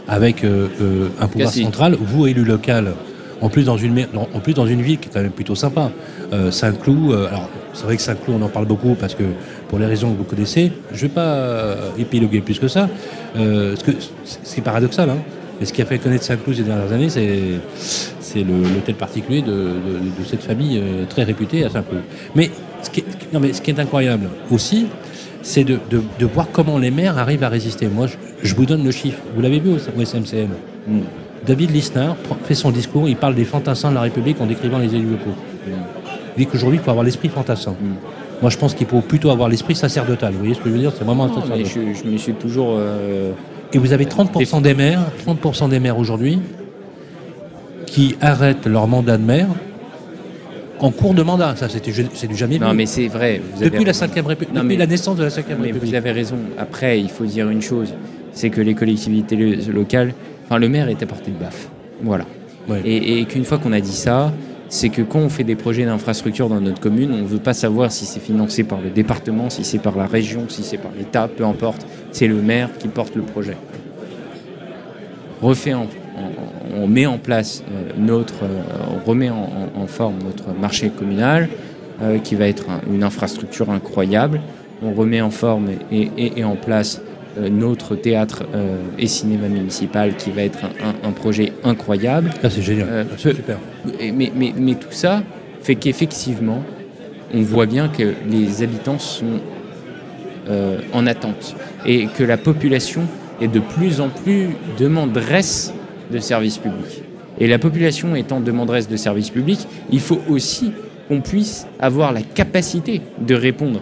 avec 0.08 0.44
euh, 0.44 0.68
euh, 0.82 1.10
un 1.20 1.28
pouvoir 1.28 1.52
central. 1.52 1.98
Vous, 2.00 2.28
élu 2.28 2.44
local, 2.44 2.94
en 3.42 3.50
plus 3.50 3.64
dans 3.64 3.78
une, 3.78 3.94
ville 3.94 5.00
qui 5.00 5.10
est 5.10 5.12
quand 5.14 5.22
même 5.22 5.32
plutôt 5.32 5.56
sympa. 5.56 5.92
Euh, 6.34 6.52
Saint-Cloud, 6.52 7.12
euh, 7.12 7.28
alors 7.28 7.50
c'est 7.74 7.84
vrai 7.84 7.98
que 7.98 8.02
Saint-Cloud, 8.02 8.38
on 8.40 8.46
en 8.46 8.50
parle 8.50 8.66
beaucoup 8.66 8.96
parce 8.96 9.16
que 9.16 9.24
pour 9.68 9.80
les 9.80 9.86
raisons 9.86 10.12
que 10.12 10.18
vous 10.18 10.24
connaissez, 10.24 10.72
je 10.92 10.98
ne 10.98 11.02
vais 11.02 11.14
pas 11.14 11.22
euh, 11.22 11.90
épiloguer 11.98 12.42
plus 12.42 12.60
que 12.60 12.68
ça. 12.68 12.90
Ce, 13.36 14.62
paradoxal, 14.62 15.10
hein. 15.10 15.18
Mais 15.60 15.66
ce 15.66 15.72
qui 15.72 15.82
a 15.82 15.86
fait 15.86 16.00
connaître 16.00 16.24
Saint-Cloud 16.24 16.56
ces 16.56 16.64
dernières 16.64 16.92
années, 16.92 17.10
c'est 17.10 18.44
l'hôtel 18.44 18.96
particulier 18.96 19.42
de, 19.42 19.70
cette 20.26 20.44
famille 20.44 20.82
très 21.10 21.24
réputée 21.24 21.64
à 21.64 21.70
Saint-Cloud. 21.70 22.02
Mais 22.36 22.52
ce 22.82 22.90
qui, 22.90 23.00
est, 23.00 23.40
mais 23.40 23.54
ce 23.54 23.62
qui 23.62 23.72
est 23.72 23.80
incroyable 23.80 24.30
aussi, 24.52 24.88
c'est 25.44 25.64
de, 25.64 25.80
voir 26.26 26.48
comment 26.52 26.78
les 26.78 26.92
maires 26.92 27.18
arrivent 27.18 27.44
à 27.44 27.50
résister. 27.50 27.88
Moi, 27.88 28.08
je, 28.44 28.56
vous 28.56 28.66
donne 28.66 28.84
le 28.84 28.92
chiffre. 28.92 29.20
Vous 29.34 29.42
l'avez 29.42 29.60
vu 29.60 29.70
au, 29.70 30.04
SMCM. 30.04 30.50
David 31.46 31.72
prend- 32.24 32.38
fait 32.44 32.56
son 32.56 32.72
discours, 32.72 33.08
il 33.08 33.16
parle 33.16 33.36
des 33.36 33.46
fantassins 33.46 33.90
de 33.90 33.96
la 33.96 34.02
République 34.02 34.40
en 34.42 34.46
décrivant 34.46 34.78
les 34.80 34.94
élus 34.96 35.12
locaux. 35.12 35.36
Il 36.38 36.44
dit 36.44 36.46
qu'aujourd'hui, 36.48 36.80
il 36.80 36.84
faut 36.84 36.92
avoir 36.92 37.06
l'esprit 37.06 37.30
fantassin. 37.30 37.72
Mm. 37.72 37.94
Moi, 38.42 38.50
je 38.50 38.58
pense 38.58 38.74
qu'il 38.74 38.88
faut 38.88 39.02
plutôt 39.02 39.30
avoir 39.30 39.48
l'esprit 39.48 39.76
sacerdotal. 39.76 40.34
Vous 40.34 40.40
voyez 40.40 40.54
ce 40.54 40.60
que 40.60 40.68
je 40.70 40.74
veux 40.74 40.80
dire? 40.80 40.92
C'est 40.98 41.06
vraiment 41.06 41.26
un 41.26 41.28
mais 41.30 41.34
sacerdotal. 41.64 41.66
je, 41.94 42.00
je 42.04 42.10
me 42.10 42.18
suis 42.18 42.34
toujours... 42.34 42.76
euh, 42.78 43.32
Et 43.74 43.78
vous 43.78 43.94
avez 43.94 44.06
30% 44.06 44.62
des 44.62 44.74
maires, 44.74 45.02
30% 45.26 45.70
des 45.70 45.80
maires 45.80 45.98
aujourd'hui, 45.98 46.40
qui 47.86 48.16
arrêtent 48.22 48.66
leur 48.66 48.88
mandat 48.88 49.18
de 49.18 49.24
maire 49.24 49.48
en 50.80 50.92
cours 50.92 51.14
de 51.14 51.24
mandat. 51.24 51.56
Ça, 51.56 51.68
c'est 51.70 51.82
du 52.28 52.36
jamais 52.36 52.56
vu. 52.58 52.60
Non, 52.66 52.74
mais 52.74 52.86
c'est 52.86 53.08
vrai. 53.08 53.42
Vous 53.54 53.62
avez 53.62 53.70
depuis 53.72 53.86
la 53.86 53.92
raison. 53.92 54.00
5 54.14 54.14
République, 54.16 54.50
Non, 54.54 54.62
depuis 54.62 54.68
mais- 54.68 54.78
la 54.78 54.88
naissance 54.88 55.16
de 55.16 55.24
la 55.24 55.30
5 55.30 55.46
Mais 55.48 55.56
République. 55.68 55.84
vous 55.90 55.96
avez 55.96 56.12
raison. 56.12 56.36
Après, 56.58 57.00
il 57.00 57.10
faut 57.10 57.26
dire 57.26 57.50
une 57.50 57.62
chose, 57.62 57.94
c'est 58.34 58.50
que 58.50 58.60
les 58.62 58.74
collectivités 58.76 59.36
lo- 59.38 59.72
locales, 59.74 60.14
enfin 60.46 60.58
le 60.60 60.70
maire 60.70 60.88
est 60.90 61.02
à 61.02 61.06
portée 61.06 61.32
de 61.32 61.38
baffe. 61.38 61.70
Voilà. 62.02 62.26
Ouais. 62.70 62.82
Et, 62.86 63.20
et 63.20 63.26
qu'une 63.26 63.46
fois 63.46 63.58
qu'on 63.58 63.74
a 63.74 63.80
dit 63.82 63.92
ça, 63.96 64.32
c'est 64.70 64.90
que 64.90 65.02
quand 65.04 65.20
on 65.20 65.30
fait 65.30 65.44
des 65.44 65.56
projets 65.56 65.86
d'infrastructure 65.86 66.50
dans 66.50 66.60
notre 66.60 66.80
commune, 66.82 67.12
on 67.14 67.20
ne 67.22 67.28
veut 67.28 67.38
pas 67.38 67.54
savoir 67.54 67.92
si 67.92 68.06
c'est 68.06 68.20
financé 68.20 68.64
par 68.64 68.82
le 68.82 68.90
département, 68.90 69.50
si 69.50 69.64
c'est 69.64 69.78
par 69.80 69.96
la 69.96 70.08
région, 70.08 70.46
si 70.50 70.64
c'est 70.64 70.78
par 70.80 70.92
l'État, 70.98 71.28
peu 71.28 71.46
importe. 71.46 71.86
C'est 72.12 72.28
le 72.28 72.42
maire 72.42 72.70
qui 72.80 72.88
porte 72.88 73.16
le 73.16 73.22
projet. 73.22 73.56
Refait 75.42 75.74
en- 75.74 75.88
on 76.78 76.88
met 76.88 77.06
en 77.06 77.18
place 77.18 77.64
euh, 77.72 77.92
notre, 77.98 78.44
euh, 78.44 78.62
on 79.06 79.08
remet 79.10 79.30
en, 79.30 79.88
forme 79.88 80.16
notre 80.26 80.58
marché 80.60 80.90
communal, 80.90 81.48
euh, 82.02 82.18
qui 82.18 82.36
va 82.36 82.48
être 82.48 82.70
un- 82.70 82.82
une 82.92 83.04
infrastructure 83.04 83.70
incroyable. 83.70 84.42
On 84.84 84.94
remet 84.94 85.22
en 85.22 85.30
forme 85.30 85.68
et, 85.92 86.10
et- 86.18 86.40
et 86.40 86.44
en 86.44 86.56
place 86.56 87.02
notre 87.50 87.96
théâtre 87.96 88.44
euh, 88.54 88.78
et 88.98 89.08
cinéma 89.08 89.48
municipal, 89.48 90.16
qui 90.16 90.32
va 90.32 90.42
être 90.44 90.60
un, 90.64 90.90
un- 90.90 91.10
un 91.10 91.12
projet 91.12 91.54
incroyable. 91.64 92.32
Ah, 92.44 92.50
c'est 92.50 92.62
génial. 92.62 92.88
Euh, 92.90 93.04
peu- 93.04 93.34
super. 93.34 93.58
Mais, 94.14 94.32
mais- 94.36 94.54
mais 94.58 94.76
tout 94.76 94.92
ça 94.92 95.24
fait 95.62 95.76
qu'effectivement, 95.76 96.64
on 97.34 97.42
voit 97.42 97.66
bien 97.66 97.88
que 97.90 98.14
les 98.30 98.64
habitants 98.64 99.00
sont 99.00 99.40
euh, 100.50 100.78
en 100.94 101.08
attente 101.08 101.56
et 101.86 102.08
que 102.08 102.24
la 102.24 102.38
population 102.38 103.02
est 103.42 103.48
de 103.48 103.60
plus 103.60 104.00
en 104.00 104.10
plus 104.10 104.50
demanderesse 104.80 105.74
de 106.12 106.20
services 106.20 106.58
publics. 106.60 107.02
Et 107.40 107.48
la 107.48 107.60
population 107.60 108.16
étant 108.16 108.40
demanderesse 108.40 108.88
de 108.88 108.96
services 108.96 109.30
publics, 109.32 109.68
il 109.92 110.00
faut 110.00 110.20
aussi 110.30 110.72
qu'on 111.08 111.20
puisse 111.22 111.68
avoir 111.80 112.14
la 112.14 112.22
capacité 112.22 113.02
de 113.20 113.36
répondre 113.36 113.82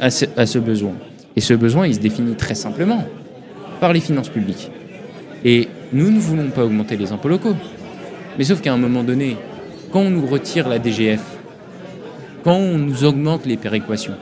à 0.00 0.10
ce, 0.10 0.24
à 0.36 0.46
ce 0.46 0.58
besoin. 0.58 0.92
Et 1.36 1.40
ce 1.40 1.54
besoin, 1.54 1.86
il 1.86 1.94
se 1.94 2.00
définit 2.00 2.34
très 2.34 2.54
simplement 2.54 3.04
par 3.80 3.92
les 3.92 4.00
finances 4.00 4.28
publiques. 4.28 4.70
Et 5.44 5.68
nous 5.92 6.10
ne 6.10 6.18
voulons 6.18 6.48
pas 6.50 6.64
augmenter 6.64 6.96
les 6.96 7.12
impôts 7.12 7.28
locaux. 7.28 7.56
Mais 8.38 8.44
sauf 8.44 8.60
qu'à 8.60 8.72
un 8.72 8.76
moment 8.76 9.02
donné, 9.02 9.36
quand 9.92 10.00
on 10.00 10.10
nous 10.10 10.26
retire 10.26 10.68
la 10.68 10.78
DGF, 10.78 11.22
quand 12.44 12.54
on 12.56 12.78
nous 12.78 13.04
augmente 13.04 13.46
les 13.46 13.56
péréquations, 13.56 14.14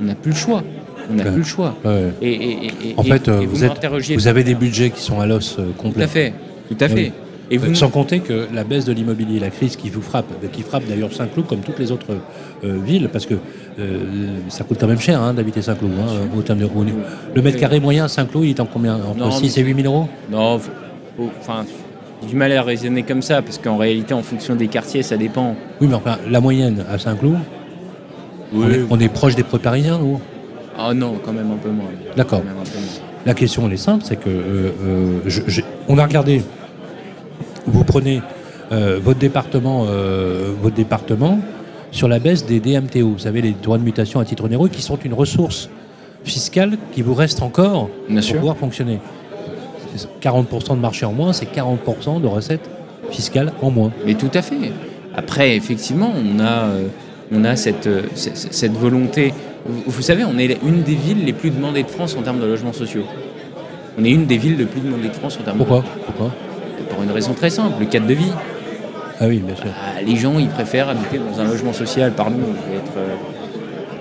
on 0.00 0.04
n'a 0.04 0.14
plus 0.14 0.30
le 0.32 0.36
choix. 0.36 0.62
On 1.10 1.14
n'a 1.14 1.24
plus 1.24 1.38
le 1.38 1.44
choix. 1.44 1.76
Ouais. 1.84 2.10
Et, 2.22 2.32
et- 2.32 2.66
et- 2.66 2.94
En 2.96 3.02
fait, 3.02 3.28
euh, 3.28 3.40
et 3.40 3.46
vous, 3.46 3.56
vous, 3.56 3.64
êtes- 3.64 4.14
vous 4.14 4.28
avez 4.28 4.44
des 4.44 4.54
budgets 4.54 4.90
qui 4.90 5.02
sont 5.02 5.20
à 5.20 5.26
l'os 5.26 5.56
euh, 5.58 5.64
Tout 5.66 5.72
complet. 5.82 6.04
à 6.04 6.06
fait. 6.08 6.32
Tout 6.68 6.76
à 6.80 6.88
fait. 6.88 6.94
Oui. 6.94 7.12
Et 7.52 7.56
vous, 7.58 7.74
Sans 7.74 7.88
compter 7.90 8.20
que 8.20 8.46
la 8.54 8.62
baisse 8.62 8.84
de 8.84 8.92
l'immobilier, 8.92 9.40
la 9.40 9.50
crise 9.50 9.74
qui 9.74 9.90
vous 9.90 10.02
frappe, 10.02 10.26
qui 10.52 10.62
frappe 10.62 10.84
d'ailleurs 10.88 11.12
Saint-Cloud 11.12 11.46
comme 11.48 11.60
toutes 11.60 11.80
les 11.80 11.90
autres 11.90 12.06
euh, 12.64 12.78
villes, 12.84 13.08
parce 13.12 13.26
que 13.26 13.34
euh, 13.80 13.98
ça 14.48 14.62
coûte 14.62 14.78
quand 14.80 14.86
même 14.86 15.00
cher 15.00 15.20
hein, 15.20 15.34
d'habiter 15.34 15.60
Saint-Cloud. 15.60 15.90
hein, 16.00 16.28
au 16.38 16.42
terme 16.42 16.60
de 16.60 16.64
revenus. 16.64 16.94
Le 17.34 17.42
mètre 17.42 17.58
carré 17.58 17.80
moyen 17.80 18.04
à 18.04 18.08
Saint-Cloud, 18.08 18.44
il 18.44 18.50
est 18.50 18.60
en 18.60 18.66
combien 18.66 18.94
Entre 18.96 19.16
Non, 19.18 19.30
6 19.32 19.58
et 19.58 19.62
8 19.62 19.82
000 19.82 19.92
euros? 19.94 20.08
Non, 20.30 20.60
enfin, 21.40 21.64
j'ai 22.22 22.28
du 22.28 22.36
mal 22.36 22.52
à 22.52 22.62
raisonner 22.62 23.02
comme 23.02 23.20
ça, 23.22 23.42
parce 23.42 23.58
qu'en 23.58 23.76
réalité, 23.78 24.14
en 24.14 24.22
fonction 24.22 24.54
des 24.54 24.68
quartiers, 24.68 25.02
ça 25.02 25.16
dépend. 25.16 25.56
Oui, 25.80 25.88
mais 25.88 25.94
enfin, 25.94 26.18
la 26.30 26.40
moyenne 26.40 26.84
à 26.88 26.98
Saint-Cloud, 26.98 27.38
on, 28.54 28.70
est, 28.70 28.80
on 28.90 28.98
est 29.00 29.08
proche 29.08 29.34
des 29.34 29.42
preux 29.42 29.58
parisiens, 29.58 29.98
nous. 29.98 30.20
Ah 30.78 30.94
non, 30.94 31.14
quand 31.24 31.32
même 31.32 31.50
un 31.50 31.56
peu 31.56 31.70
moins. 31.70 31.90
D'accord. 32.16 32.42
La 33.26 33.34
question, 33.34 33.66
elle 33.66 33.72
est 33.72 33.76
simple, 33.76 34.04
c'est 34.06 34.16
que 34.16 34.30
euh, 34.30 35.18
je- 35.26 35.62
on 35.88 35.98
a 35.98 36.04
regardé. 36.06 36.42
Vous 37.70 37.84
prenez 37.84 38.22
euh, 38.72 38.98
votre 39.02 39.18
département, 39.18 39.86
euh, 39.88 40.52
votre 40.60 40.76
département 40.76 41.38
sur 41.90 42.08
la 42.08 42.18
baisse 42.18 42.46
des 42.46 42.60
DMTO. 42.60 43.10
Vous 43.12 43.18
savez, 43.18 43.42
les 43.42 43.52
droits 43.52 43.78
de 43.78 43.82
mutation 43.82 44.20
à 44.20 44.24
titre 44.24 44.44
onéreux, 44.44 44.68
qui 44.68 44.82
sont 44.82 44.96
une 44.96 45.14
ressource 45.14 45.70
fiscale 46.24 46.76
qui 46.92 47.02
vous 47.02 47.14
reste 47.14 47.42
encore 47.42 47.88
Bien 48.08 48.16
pour 48.16 48.24
sûr. 48.24 48.36
pouvoir 48.38 48.56
fonctionner. 48.56 48.98
C'est 49.96 50.08
40% 50.20 50.76
de 50.76 50.80
marché 50.80 51.04
en 51.06 51.12
moins, 51.12 51.32
c'est 51.32 51.52
40% 51.52 52.20
de 52.20 52.26
recettes 52.26 52.68
fiscales 53.10 53.52
en 53.60 53.70
moins. 53.70 53.90
Mais 54.06 54.14
tout 54.14 54.30
à 54.34 54.42
fait. 54.42 54.56
Après, 55.16 55.56
effectivement, 55.56 56.12
on 56.14 56.38
a, 56.38 56.64
euh, 56.68 56.86
on 57.32 57.44
a 57.44 57.56
cette, 57.56 57.88
cette, 58.14 58.36
cette 58.36 58.72
volonté. 58.72 59.34
Vous, 59.66 59.82
vous 59.86 60.02
savez, 60.02 60.24
on 60.24 60.38
est 60.38 60.58
une 60.64 60.82
des 60.82 60.94
villes 60.94 61.24
les 61.24 61.32
plus 61.32 61.50
demandées 61.50 61.82
de 61.82 61.90
France 61.90 62.16
en 62.16 62.22
termes 62.22 62.40
de 62.40 62.46
logements 62.46 62.72
sociaux. 62.72 63.02
On 63.98 64.04
est 64.04 64.10
une 64.10 64.26
des 64.26 64.38
villes 64.38 64.56
les 64.56 64.64
plus 64.66 64.80
demandées 64.80 65.08
de 65.08 65.14
France 65.14 65.38
en 65.40 65.44
termes 65.44 65.58
Pourquoi? 65.58 65.78
de... 65.80 65.84
Pourquoi? 66.06 66.30
Pour 66.88 67.02
une 67.02 67.10
raison 67.10 67.34
très 67.34 67.50
simple, 67.50 67.74
le 67.80 67.86
cadre 67.86 68.06
de 68.06 68.14
vie. 68.14 68.32
Ah 69.20 69.26
oui, 69.28 69.38
bien 69.38 69.54
sûr. 69.56 69.66
Ah, 69.68 70.00
les 70.02 70.16
gens, 70.16 70.38
ils 70.38 70.48
préfèrent 70.48 70.88
habiter 70.88 71.18
dans 71.18 71.40
un 71.40 71.44
logement 71.44 71.72
social, 71.72 72.12
pardon, 72.12 72.36
je 72.38 72.70
vais 72.72 72.78
être 72.78 72.92
euh, 72.96 73.14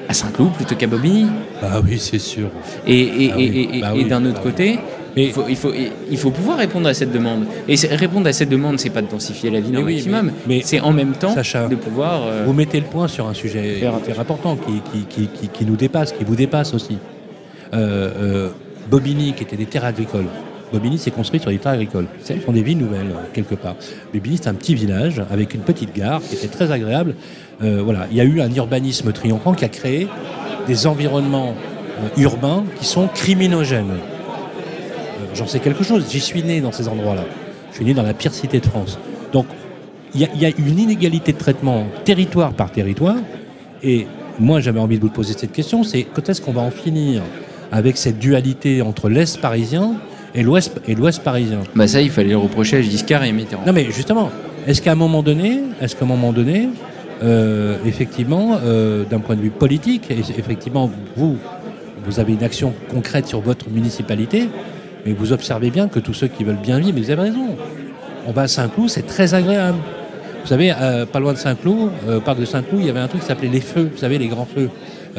à 0.07 0.13
Saint-Cloud 0.13 0.53
plutôt 0.53 0.75
qu'à 0.75 0.87
Bobigny. 0.87 1.27
Ah 1.61 1.81
oui, 1.83 1.99
c'est 1.99 2.19
sûr. 2.19 2.49
Et, 2.87 3.25
et, 3.25 3.29
Ah 3.31 3.35
oui. 3.37 3.43
et- 3.43 3.77
et- 3.77 3.81
Bah 3.81 3.91
et 3.93 3.97
oui, 3.97 4.05
d'un 4.05 4.23
autre 4.25 4.35
bah 4.35 4.41
côté, 4.43 4.79
Mais- 5.17 5.25
il, 5.25 5.31
faut, 5.33 5.43
il, 5.49 5.55
faut, 5.57 5.71
il 6.09 6.17
faut 6.17 6.31
pouvoir 6.31 6.57
répondre 6.59 6.87
à 6.87 6.93
cette 6.93 7.11
demande. 7.11 7.43
Et 7.67 7.75
répondre 7.91 8.27
à 8.27 8.33
cette 8.33 8.47
demande, 8.49 8.79
c'est 8.79 8.91
pas 8.91 9.01
de 9.01 9.09
densifier 9.11 9.49
la 9.51 9.59
ville 9.59 9.77
au 9.77 9.81
oui, 9.81 9.95
maximum, 9.95 10.31
mais- 10.47 10.55
mais- 10.57 10.61
c'est 10.63 10.79
en 10.79 10.93
même 10.93 11.11
temps 11.13 11.33
Sacha, 11.33 11.67
de 11.67 11.75
pouvoir. 11.75 12.21
euh, 12.25 12.43
Vous 12.45 12.53
mettez 12.53 12.79
le 12.79 12.85
point 12.85 13.07
sur 13.09 13.27
un 13.27 13.33
sujet 13.33 13.77
hyper 13.77 14.19
important 14.19 14.55
qui, 14.55 14.81
qui, 14.91 15.05
qui, 15.05 15.27
qui- 15.27 15.47
qui 15.49 15.65
nous 15.65 15.75
dépasse, 15.75 16.13
qui 16.13 16.23
vous 16.23 16.35
dépasse 16.35 16.73
aussi. 16.73 16.97
Euh, 17.73 18.09
euh, 18.17 18.49
Bobigny, 18.89 19.33
qui 19.33 19.43
était 19.43 19.57
des 19.57 19.65
terres 19.65 19.85
agricoles. 19.85 20.25
Bobigny 20.71 20.97
s'est 20.97 21.11
construit 21.11 21.39
sur 21.39 21.49
des 21.49 21.57
terres 21.57 21.73
agricoles. 21.73 22.07
Ce 22.23 22.33
sont 22.39 22.51
des 22.51 22.61
villes 22.61 22.77
nouvelles, 22.77 23.11
euh, 23.11 23.27
quelque 23.33 23.55
part. 23.55 23.75
Bobigny, 24.13 24.37
c'est 24.37 24.49
un 24.49 24.53
petit 24.53 24.75
village 24.75 25.21
avec 25.31 25.53
une 25.53 25.61
petite 25.61 25.95
gare 25.95 26.21
qui 26.21 26.35
était 26.35 26.47
très 26.47 26.71
agréable. 26.71 27.15
Euh, 27.63 27.81
voilà. 27.83 28.07
Il 28.11 28.17
y 28.17 28.21
a 28.21 28.23
eu 28.23 28.41
un 28.41 28.53
urbanisme 28.53 29.11
triomphant 29.11 29.53
qui 29.53 29.65
a 29.65 29.69
créé 29.69 30.07
des 30.67 30.87
environnements 30.87 31.55
euh, 31.99 32.21
urbains 32.21 32.63
qui 32.77 32.85
sont 32.85 33.07
criminogènes. 33.07 33.97
J'en 35.33 35.47
sais 35.47 35.59
quelque 35.59 35.83
chose. 35.83 36.05
J'y 36.09 36.19
suis 36.19 36.43
né 36.43 36.61
dans 36.61 36.71
ces 36.71 36.87
endroits-là. 36.87 37.25
Je 37.71 37.77
suis 37.77 37.85
né 37.85 37.93
dans 37.93 38.03
la 38.03 38.13
pire 38.13 38.33
cité 38.33 38.59
de 38.59 38.65
France. 38.65 38.99
Donc, 39.31 39.45
il 40.15 40.21
y, 40.21 40.39
y 40.39 40.45
a 40.45 40.51
une 40.57 40.79
inégalité 40.79 41.33
de 41.33 41.37
traitement 41.37 41.85
territoire 42.03 42.53
par 42.53 42.71
territoire. 42.71 43.17
Et 43.83 44.07
moi, 44.39 44.59
j'avais 44.59 44.79
envie 44.79 44.97
de 44.97 45.03
vous 45.03 45.09
poser 45.09 45.33
cette 45.37 45.51
question, 45.51 45.83
c'est 45.83 46.03
quand 46.03 46.29
est-ce 46.29 46.41
qu'on 46.41 46.53
va 46.53 46.61
en 46.61 46.71
finir 46.71 47.21
avec 47.71 47.97
cette 47.97 48.17
dualité 48.17 48.81
entre 48.81 49.09
l'Est 49.09 49.39
parisien 49.39 49.95
et 50.35 50.43
l'Ouest 50.43 50.79
et 50.87 50.95
l'Ouest 50.95 51.23
parisien 51.23 51.59
Bah 51.75 51.87
ça, 51.87 52.01
il 52.01 52.09
fallait 52.09 52.29
le 52.29 52.37
reprocher 52.37 52.77
à 52.77 52.81
Giscard 52.81 53.23
et 53.23 53.31
Mitterrand. 53.31 53.63
Non, 53.65 53.73
mais 53.73 53.85
justement, 53.91 54.29
est-ce 54.67 54.81
qu'à 54.81 54.91
un 54.91 54.95
moment 54.95 55.23
donné, 55.23 55.59
est-ce 55.81 55.95
qu'à 55.95 56.05
un 56.05 56.07
moment 56.07 56.31
donné, 56.31 56.69
euh, 57.23 57.77
effectivement, 57.85 58.57
euh, 58.63 59.03
d'un 59.03 59.19
point 59.19 59.35
de 59.35 59.41
vue 59.41 59.49
politique, 59.49 60.09
effectivement, 60.09 60.89
vous, 61.15 61.37
vous 62.05 62.19
avez 62.19 62.33
une 62.33 62.43
action 62.43 62.73
concrète 62.91 63.27
sur 63.27 63.41
votre 63.41 63.69
municipalité, 63.69 64.49
mais 65.05 65.13
vous 65.13 65.33
observez 65.33 65.69
bien 65.69 65.87
que 65.87 65.99
tous 65.99 66.13
ceux 66.13 66.27
qui 66.27 66.43
veulent 66.43 66.61
bien 66.61 66.79
vivre, 66.79 66.93
mais 66.95 67.01
vous 67.01 67.11
avez 67.11 67.23
raison. 67.23 67.55
On 68.27 68.31
va 68.31 68.43
à 68.43 68.47
Saint-Cloud, 68.47 68.89
c'est 68.89 69.07
très 69.07 69.33
agréable. 69.33 69.77
Vous 70.41 70.47
savez, 70.47 70.71
euh, 70.79 71.05
pas 71.05 71.19
loin 71.19 71.33
de 71.33 71.37
Saint-Cloud, 71.37 71.91
au 72.07 72.21
parc 72.21 72.39
de 72.39 72.45
Saint-Cloud, 72.45 72.81
il 72.81 72.87
y 72.87 72.89
avait 72.89 72.99
un 72.99 73.07
truc 73.07 73.21
qui 73.21 73.27
s'appelait 73.27 73.49
les 73.49 73.61
feux, 73.61 73.89
vous 73.91 73.97
savez, 73.97 74.17
les 74.17 74.27
grands 74.27 74.47
feux, 74.47 74.69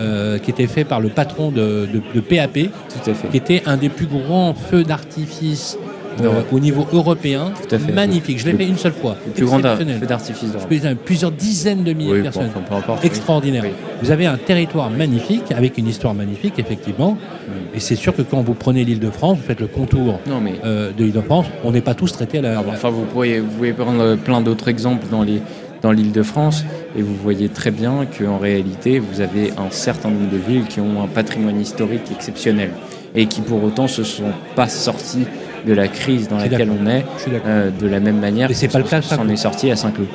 euh, 0.00 0.38
qui 0.38 0.50
étaient 0.50 0.66
faits 0.66 0.88
par 0.88 1.00
le 1.00 1.08
patron 1.10 1.50
de, 1.50 1.86
de- 1.92 2.02
de 2.14 2.20
PAP, 2.20 2.54
Tout 2.54 3.10
à 3.10 3.14
fait. 3.14 3.28
qui 3.28 3.36
était 3.36 3.62
un 3.66 3.76
des 3.76 3.88
plus 3.88 4.06
grands 4.06 4.54
feux 4.54 4.82
d'artifice 4.82 5.76
euh, 6.22 6.42
au 6.52 6.58
niveau 6.58 6.86
européen. 6.92 7.52
Tout 7.68 7.74
à 7.74 7.78
fait. 7.78 7.92
Magnifique, 7.92 8.38
je 8.40 8.46
l'ai 8.46 8.52
fait 8.56 8.66
une 8.66 8.76
seule 8.76 8.92
fois. 8.92 9.16
Le 9.26 9.32
plus 9.32 9.44
grand 9.46 9.58
feu 9.60 10.06
d'artifice 10.06 10.50
d'Europe. 10.52 10.68
Plusieurs 11.04 11.30
dizaines 11.30 11.84
de 11.84 11.92
milliers 11.92 12.10
Oui, 12.12 12.18
de 12.18 12.22
bon, 12.24 12.30
personnes. 12.30 12.50
peu 12.68 12.74
importe. 12.74 13.04
Extraordinaire. 13.04 13.62
Oui. 13.64 13.70
Vous 14.02 14.10
avez 14.10 14.26
un 14.26 14.36
territoire 14.36 14.90
magnifique, 14.90 15.52
avec 15.52 15.78
une 15.78 15.86
histoire 15.88 16.12
magnifique, 16.14 16.58
effectivement. 16.58 17.12
Mm. 17.12 17.76
Et 17.76 17.80
c'est 17.80 17.96
sûr 17.96 18.14
que 18.14 18.22
quand 18.22 18.40
vous 18.42 18.54
prenez 18.54 18.84
l'île 18.84 18.98
de 19.00 19.10
France, 19.10 19.38
vous 19.38 19.44
faites 19.46 19.60
le 19.60 19.66
contour 19.68 20.18
Non, 20.26 20.40
mais 20.42 20.54
euh, 20.64 20.90
de 20.96 21.04
l'île 21.04 21.12
de 21.12 21.20
France, 21.20 21.46
on 21.64 21.70
n'est 21.70 21.80
pas 21.80 21.94
tous 21.94 22.12
traités 22.12 22.38
à 22.38 22.42
la. 22.42 22.58
Ah, 22.58 22.62
bon, 22.62 22.72
enfin, 22.72 22.90
vous 22.90 23.04
pourriez, 23.04 23.40
vous 23.40 23.48
pouvez 23.50 23.72
prendre 23.72 24.16
plein 24.16 24.40
d'autres 24.40 24.68
exemples 24.68 25.06
dans 25.10 25.22
les 25.22 25.40
dans 25.82 25.92
l'Île-de-France 25.92 26.64
et 26.96 27.02
vous 27.02 27.14
voyez 27.14 27.48
très 27.48 27.70
bien 27.70 28.06
qu'en 28.06 28.38
réalité, 28.38 28.98
vous 28.98 29.20
avez 29.20 29.52
un 29.52 29.70
certain 29.70 30.10
nombre 30.10 30.30
de 30.30 30.36
villes 30.36 30.66
qui 30.66 30.80
ont 30.80 31.02
un 31.02 31.06
patrimoine 31.06 31.60
historique 31.60 32.10
exceptionnel 32.12 32.70
et 33.14 33.26
qui 33.26 33.40
pour 33.40 33.62
autant 33.64 33.88
se 33.88 34.04
sont 34.04 34.32
pas 34.54 34.68
sorties 34.68 35.26
de 35.66 35.72
la 35.72 35.88
crise 35.88 36.28
dans 36.28 36.38
laquelle 36.38 36.70
on 36.70 36.86
est 36.86 37.04
euh, 37.44 37.70
de 37.70 37.86
la 37.86 38.00
même 38.00 38.18
manière 38.18 38.50
Et 38.50 38.54
c'est 38.54 38.68
pas 38.68 38.78
le 38.78 38.84
cas 38.84 39.02
Saint-Cloud. 39.02 39.30
est 39.30 39.36
sorti 39.36 39.70
à 39.70 39.76
Saint-Cloud. 39.76 40.08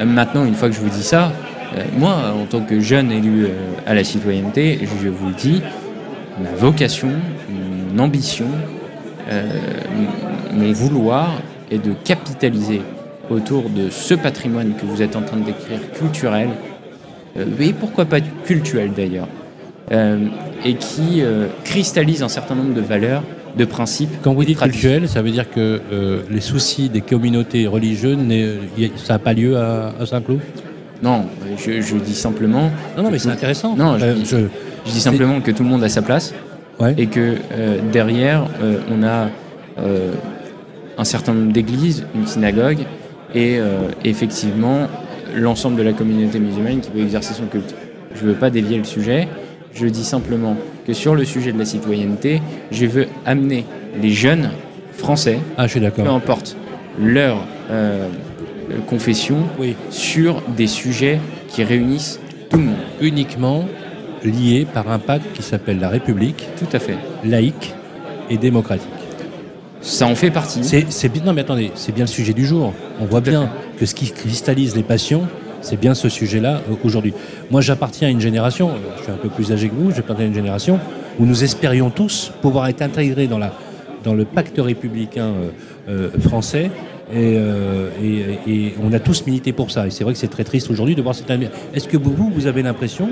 Euh, 0.00 0.04
Maintenant, 0.04 0.44
une 0.44 0.54
fois 0.54 0.68
que 0.68 0.74
je 0.74 0.80
vous 0.80 0.88
dis 0.88 1.02
ça, 1.02 1.32
euh, 1.76 1.84
moi, 1.96 2.34
en 2.34 2.46
tant 2.46 2.60
que 2.60 2.80
jeune 2.80 3.12
élu 3.12 3.44
euh, 3.44 3.48
à 3.86 3.94
la 3.94 4.04
citoyenneté, 4.04 4.78
je 4.82 5.08
vous 5.08 5.28
le 5.28 5.34
dis, 5.34 5.62
ma 6.42 6.50
vocation, 6.52 7.10
mon 7.50 8.02
ambition, 8.02 8.46
mon 10.54 10.72
vouloir 10.72 11.28
est 11.70 11.84
de 11.84 11.92
capitaliser 12.04 12.80
autour 13.30 13.68
de 13.70 13.90
ce 13.90 14.14
patrimoine 14.14 14.72
que 14.80 14.86
vous 14.86 15.02
êtes 15.02 15.16
en 15.16 15.22
train 15.22 15.36
de 15.38 15.44
décrire 15.44 15.80
culturel, 15.98 16.48
euh, 17.36 17.44
et 17.60 17.72
pourquoi 17.72 18.04
pas 18.04 18.20
cultuel 18.20 18.92
d'ailleurs, 18.96 19.28
euh, 19.92 20.26
et 20.64 20.74
qui 20.74 21.22
euh, 21.22 21.46
cristallise 21.64 22.22
un 22.22 22.28
certain 22.28 22.54
nombre 22.54 22.74
de 22.74 22.80
valeurs, 22.80 23.22
de 23.56 23.64
principes. 23.64 24.10
Quand 24.22 24.34
vous 24.34 24.44
dites 24.44 24.58
culturel, 24.60 25.08
ça 25.08 25.22
veut 25.22 25.30
dire 25.30 25.50
que 25.50 25.80
euh, 25.92 26.20
les 26.30 26.40
soucis 26.40 26.88
des 26.88 27.00
communautés 27.00 27.66
religieuses, 27.66 28.18
ça 28.96 29.14
n'a 29.14 29.18
pas 29.18 29.32
lieu 29.32 29.56
à, 29.56 29.92
à 30.00 30.06
Saint-Cloud? 30.06 30.40
Non, 31.02 31.26
je, 31.56 31.80
je 31.80 31.96
dis 31.96 32.14
simplement. 32.14 32.70
Non, 32.96 33.04
non, 33.04 33.10
mais 33.10 33.18
c'est 33.18 33.30
intéressant. 33.30 33.74
Non, 33.76 33.98
je 33.98 34.04
Euh, 34.04 34.14
dis- 34.14 34.24
je- 34.26 34.36
Je 34.86 34.92
dis 34.92 35.00
simplement 35.00 35.40
que 35.40 35.50
tout 35.50 35.62
le 35.64 35.68
monde 35.68 35.84
a 35.84 35.88
sa 35.88 36.02
place 36.02 36.32
ouais. 36.80 36.94
et 36.96 37.06
que 37.06 37.34
euh, 37.52 37.78
derrière, 37.92 38.44
on 38.90 39.02
a 39.02 39.28
un 40.96 41.04
certain 41.04 41.34
nombre 41.34 41.52
d'églises, 41.52 42.04
une 42.14 42.26
synagogue 42.26 42.78
et 43.34 43.58
euh, 43.58 43.88
effectivement 44.04 44.86
l'ensemble 45.34 45.76
de 45.76 45.82
la 45.82 45.92
communauté 45.92 46.38
musulmane 46.38 46.80
qui 46.80 46.90
peut 46.90 47.00
exercer 47.00 47.34
son 47.34 47.46
culte. 47.46 47.74
Je 48.14 48.24
ne 48.24 48.30
veux 48.30 48.36
pas 48.36 48.50
dévier 48.50 48.78
le 48.78 48.84
sujet, 48.84 49.28
je 49.74 49.86
dis 49.86 50.04
simplement 50.04 50.56
que 50.86 50.92
sur 50.92 51.14
le 51.14 51.24
sujet 51.24 51.52
de 51.52 51.58
la 51.58 51.64
citoyenneté, 51.66 52.40
je 52.70 52.86
veux 52.86 53.06
amener 53.26 53.64
les 54.00 54.10
jeunes 54.10 54.50
français, 54.92 55.38
Ah, 55.56 55.66
je 55.66 55.78
suis 55.78 55.90
peu 55.90 56.08
importe 56.08 56.56
leur 57.00 57.38
euh, 57.70 58.08
confession, 58.86 59.36
Oui. 59.58 59.76
sur 59.90 60.42
des 60.56 60.66
sujets 60.66 61.20
qui 61.48 61.62
réunissent 61.62 62.20
tout 62.50 62.56
le 62.58 62.64
monde. 62.64 62.76
Uniquement 63.00 63.64
lié 64.24 64.66
par 64.72 64.90
un 64.90 64.98
pacte 64.98 65.26
qui 65.34 65.42
s'appelle 65.42 65.78
la 65.78 65.88
République, 65.88 66.46
Tout 66.58 66.74
à 66.76 66.78
fait. 66.78 66.96
laïque 67.24 67.74
et 68.30 68.36
démocratique. 68.36 68.88
Ça 69.80 70.06
en 70.06 70.14
fait 70.14 70.30
partie. 70.30 70.60
C'est, 70.64 71.24
non 71.24 71.32
mais 71.32 71.42
attendez, 71.42 71.70
c'est 71.74 71.92
bien 71.94 72.04
le 72.04 72.10
sujet 72.10 72.32
du 72.32 72.46
jour. 72.46 72.72
On 73.00 73.06
voit 73.06 73.20
bien 73.20 73.50
que 73.78 73.86
ce 73.86 73.94
qui 73.94 74.10
cristallise 74.10 74.74
les 74.74 74.82
passions, 74.82 75.22
c'est 75.60 75.78
bien 75.78 75.94
ce 75.94 76.08
sujet-là 76.08 76.62
euh, 76.70 76.74
aujourd'hui. 76.84 77.14
Moi, 77.50 77.60
j'appartiens 77.60 78.08
à 78.08 78.10
une 78.10 78.20
génération, 78.20 78.70
euh, 78.70 78.72
je 78.98 79.02
suis 79.04 79.12
un 79.12 79.16
peu 79.16 79.28
plus 79.28 79.52
âgé 79.52 79.68
que 79.68 79.74
vous, 79.74 79.90
j'appartiens 79.90 80.26
à 80.26 80.28
une 80.28 80.34
génération 80.34 80.78
où 81.18 81.26
nous 81.26 81.44
espérions 81.44 81.90
tous 81.90 82.32
pouvoir 82.40 82.68
être 82.68 82.82
intégrés 82.82 83.26
dans, 83.26 83.38
la, 83.38 83.52
dans 84.04 84.14
le 84.14 84.24
pacte 84.24 84.58
républicain 84.58 85.26
euh, 85.26 85.50
euh, 85.88 86.10
français 86.20 86.70
euh, 87.14 87.88
et, 88.02 88.52
et, 88.52 88.74
on 88.82 88.92
a 88.92 88.98
tous 88.98 89.26
milité 89.26 89.52
pour 89.52 89.70
ça. 89.70 89.86
Et 89.86 89.90
c'est 89.90 90.04
vrai 90.04 90.12
que 90.12 90.18
c'est 90.18 90.28
très 90.28 90.44
triste 90.44 90.70
aujourd'hui 90.70 90.94
de 90.94 91.02
voir 91.02 91.14
cette. 91.14 91.30
Est-ce 91.74 91.88
que 91.88 91.96
vous, 91.96 92.30
vous 92.30 92.46
avez 92.46 92.62
l'impression 92.62 93.08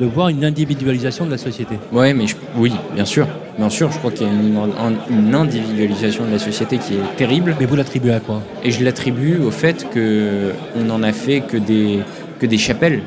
de 0.00 0.06
voir 0.06 0.28
une 0.28 0.44
individualisation 0.44 1.26
de 1.26 1.30
la 1.30 1.38
société? 1.38 1.76
Ouais, 1.92 2.14
mais 2.14 2.24
Oui, 2.56 2.72
bien 2.94 3.04
sûr. 3.04 3.26
Bien 3.58 3.70
sûr, 3.70 3.90
je 3.90 3.98
crois 3.98 4.10
qu'il 4.10 4.26
y 4.26 4.30
a 4.30 4.32
une, 4.32 5.34
individualisation 5.34 6.26
de 6.26 6.32
la 6.32 6.38
société 6.38 6.76
qui 6.76 6.94
est 6.94 7.16
terrible. 7.16 7.56
Mais 7.58 7.64
vous 7.64 7.76
l'attribuez 7.76 8.12
à 8.12 8.20
quoi? 8.20 8.42
Et 8.62 8.70
je 8.70 8.84
l'attribue 8.84 9.38
au 9.38 9.50
fait 9.50 9.86
qu'on 9.90 10.84
n'en 10.84 11.02
a 11.02 11.12
fait 11.12 11.40
que 11.40 11.56
des, 11.56 12.00
que 12.38 12.44
des 12.44 12.58
chapelles, 12.58 13.00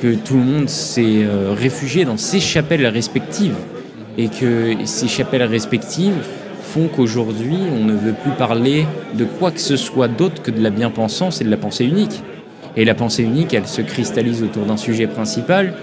que 0.00 0.14
tout 0.14 0.34
le 0.34 0.44
monde 0.44 0.68
s'est 0.68 1.24
euh, 1.24 1.54
réfugié 1.56 2.04
dans 2.04 2.16
ses 2.16 2.38
chapelles 2.38 2.86
respectives. 2.86 3.56
Et 4.16 4.28
que 4.28 4.74
ces 4.84 5.08
chapelles 5.08 5.42
respectives 5.42 6.22
font 6.62 6.88
qu'aujourd'hui, 6.88 7.58
on 7.72 7.84
ne 7.84 7.94
veut 7.94 8.12
plus 8.12 8.32
parler 8.32 8.86
de 9.14 9.24
quoi 9.24 9.50
que 9.50 9.60
ce 9.60 9.76
soit 9.76 10.08
d'autre 10.08 10.40
que 10.42 10.52
de 10.52 10.62
la 10.62 10.70
bien-pensance 10.70 11.40
et 11.40 11.44
de 11.44 11.50
la 11.50 11.56
pensée 11.56 11.84
unique. 11.84 12.22
Et 12.76 12.84
la 12.84 12.94
pensée 12.94 13.24
unique, 13.24 13.54
elle 13.54 13.66
se 13.66 13.82
cristallise 13.82 14.42
autour 14.44 14.66
d'un 14.66 14.76
sujet 14.76 15.08
principal. 15.08 15.74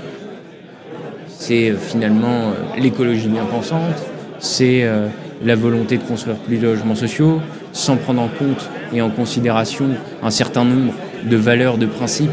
C'est 1.40 1.70
euh, 1.70 1.78
finalement 1.78 2.50
euh, 2.50 2.80
l'écologie 2.80 3.28
bien-pensante, 3.28 3.96
c'est 4.40 4.84
euh, 4.84 5.08
la 5.44 5.56
volonté 5.56 5.98
de 5.98 6.04
construire 6.04 6.38
plus 6.38 6.58
de 6.58 6.68
logements 6.68 6.96
sociaux, 6.96 7.40
sans 7.74 7.96
prendre 7.96 8.22
en 8.22 8.28
compte 8.28 8.70
et 8.92 9.02
en 9.02 9.10
considération 9.10 9.90
un 10.24 10.32
certain 10.32 10.66
nombre 10.66 10.94
de 11.24 11.38
valeurs, 11.38 11.78
de 11.78 11.86
principes 11.86 12.32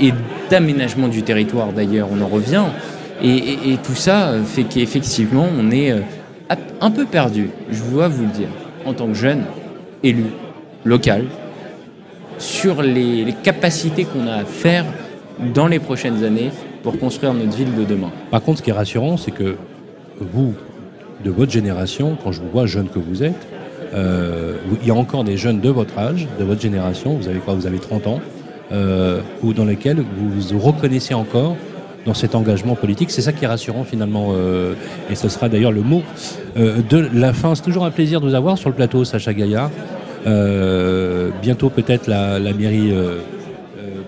et 0.00 0.12
d'aménagement 0.50 1.08
du 1.08 1.22
territoire 1.22 1.72
d'ailleurs, 1.72 2.08
on 2.12 2.20
en 2.20 2.26
revient. 2.26 2.64
Et, 3.22 3.72
et 3.72 3.76
tout 3.76 3.94
ça 3.94 4.32
fait 4.44 4.64
qu'effectivement, 4.64 5.46
on 5.58 5.70
est 5.70 5.94
un 6.80 6.90
peu 6.90 7.04
perdu, 7.04 7.50
je 7.70 7.82
dois 7.82 8.08
vous 8.08 8.22
le 8.22 8.30
dire, 8.30 8.48
en 8.86 8.94
tant 8.94 9.06
que 9.06 9.14
jeune 9.14 9.44
élu 10.02 10.24
local, 10.84 11.26
sur 12.40 12.82
les, 12.82 13.34
capacités 13.42 14.04
qu'on 14.04 14.26
a 14.26 14.36
à 14.36 14.44
faire 14.44 14.86
dans 15.54 15.66
les 15.66 15.78
prochaines 15.78 16.24
années 16.24 16.50
pour 16.82 16.98
construire 16.98 17.34
notre 17.34 17.56
ville 17.56 17.74
de 17.74 17.84
demain. 17.84 18.10
Par 18.30 18.42
contre, 18.42 18.58
ce 18.58 18.62
qui 18.62 18.70
est 18.70 18.74
rassurant, 18.74 19.16
c'est 19.16 19.30
que 19.30 19.56
vous, 20.20 20.54
de 21.24 21.30
votre 21.30 21.50
génération, 21.50 22.16
quand 22.22 22.32
je 22.32 22.40
vous 22.40 22.50
vois 22.50 22.66
jeune 22.66 22.88
que 22.88 22.98
vous 22.98 23.22
êtes, 23.22 23.46
euh, 23.94 24.54
il 24.82 24.88
y 24.88 24.90
a 24.90 24.94
encore 24.94 25.24
des 25.24 25.36
jeunes 25.36 25.60
de 25.60 25.68
votre 25.68 25.98
âge, 25.98 26.28
de 26.38 26.44
votre 26.44 26.60
génération, 26.60 27.14
vous 27.14 27.28
avez 27.28 27.40
quoi 27.40 27.54
Vous 27.54 27.66
avez 27.66 27.78
30 27.78 28.06
ans, 28.06 28.20
euh, 28.72 29.20
ou 29.42 29.52
dans 29.52 29.64
lesquels 29.64 29.98
vous 29.98 30.40
vous 30.40 30.58
reconnaissez 30.58 31.14
encore 31.14 31.56
dans 32.06 32.14
cet 32.14 32.34
engagement 32.34 32.76
politique. 32.76 33.10
C'est 33.10 33.20
ça 33.20 33.32
qui 33.32 33.44
est 33.44 33.48
rassurant 33.48 33.84
finalement, 33.84 34.28
euh, 34.30 34.74
et 35.10 35.14
ce 35.14 35.28
sera 35.28 35.48
d'ailleurs 35.48 35.72
le 35.72 35.82
mot 35.82 36.02
de 36.56 37.08
la 37.12 37.32
fin. 37.32 37.54
C'est 37.54 37.62
toujours 37.62 37.84
un 37.84 37.90
plaisir 37.90 38.20
de 38.20 38.28
vous 38.28 38.34
avoir 38.34 38.58
sur 38.58 38.68
le 38.68 38.74
plateau, 38.74 39.04
Sacha 39.04 39.34
Gaillard. 39.34 39.70
Bientôt 41.42 41.70
peut-être 41.70 42.06
la, 42.06 42.38
mairie 42.52 42.92